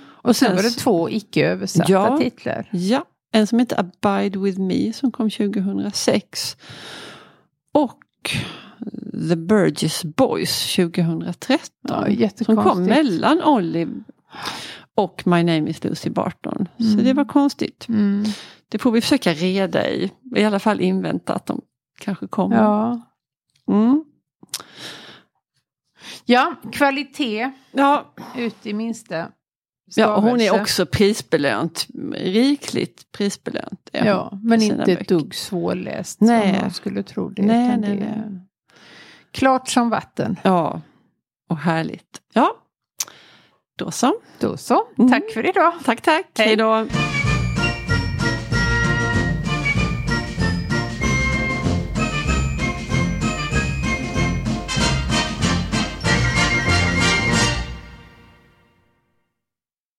Och, 0.00 0.28
och 0.28 0.36
sen, 0.36 0.46
sen 0.46 0.56
var 0.56 0.62
det 0.62 0.70
två 0.70 1.10
icke 1.10 1.46
översatta 1.46 1.92
ja, 1.92 2.18
titlar. 2.18 2.68
Ja, 2.72 3.04
en 3.32 3.46
som 3.46 3.58
heter 3.58 3.80
Abide 3.80 4.38
with 4.38 4.60
me 4.60 4.92
som 4.92 5.12
kom 5.12 5.30
2006. 5.30 6.56
Och 7.74 7.98
The 9.28 9.36
Burgess 9.36 10.04
Boys 10.04 10.76
2013. 10.76 12.16
Ja, 12.18 12.28
som 12.30 12.56
kom 12.56 12.84
mellan 12.84 13.42
Olive 13.42 13.92
och 14.94 15.26
My 15.26 15.42
name 15.42 15.70
is 15.70 15.84
Lucy 15.84 16.10
Barton. 16.10 16.68
Mm. 16.78 16.92
Så 16.92 17.04
det 17.04 17.12
var 17.12 17.24
konstigt. 17.24 17.88
Mm. 17.88 18.24
Det 18.68 18.78
får 18.78 18.90
vi 18.90 19.00
försöka 19.00 19.32
reda 19.32 19.90
i. 19.90 20.12
I 20.36 20.44
alla 20.44 20.58
fall 20.58 20.80
invänta 20.80 21.34
att 21.34 21.46
de 21.46 21.60
kanske 22.00 22.26
kommer. 22.26 22.56
Ja, 22.56 23.00
mm. 23.68 24.04
ja 26.24 26.54
kvalitet 26.72 27.50
ja. 27.72 28.14
ut 28.36 28.66
i 28.66 28.74
minsta 28.74 29.28
Ja, 29.96 30.16
och 30.16 30.22
hon 30.22 30.40
är 30.40 30.60
också 30.60 30.86
prisbelönt, 30.86 31.86
rikligt 32.12 33.12
prisbelönt. 33.12 33.90
Ja, 33.92 34.38
men 34.42 34.62
inte 34.62 34.92
ett 34.92 35.08
dugg 35.08 35.34
svårläst 35.34 36.20
nej. 36.20 36.52
som 36.52 36.62
man 36.62 36.70
skulle 36.70 37.02
tro 37.02 37.28
det. 37.28 37.42
Nej, 37.42 37.78
nej, 37.78 37.90
det 37.90 37.96
nej. 37.96 38.40
Klart 39.30 39.68
som 39.68 39.90
vatten. 39.90 40.36
Ja, 40.42 40.80
och 41.48 41.58
härligt. 41.58 42.20
Ja, 42.32 42.56
då 43.76 43.90
så. 43.90 44.14
Då 44.40 44.56
så. 44.56 44.84
Tack 45.10 45.30
för 45.34 45.48
idag. 45.48 45.72
Tack, 45.84 46.00
tack. 46.00 46.26
Hej 46.38 46.56
då. 46.56 46.86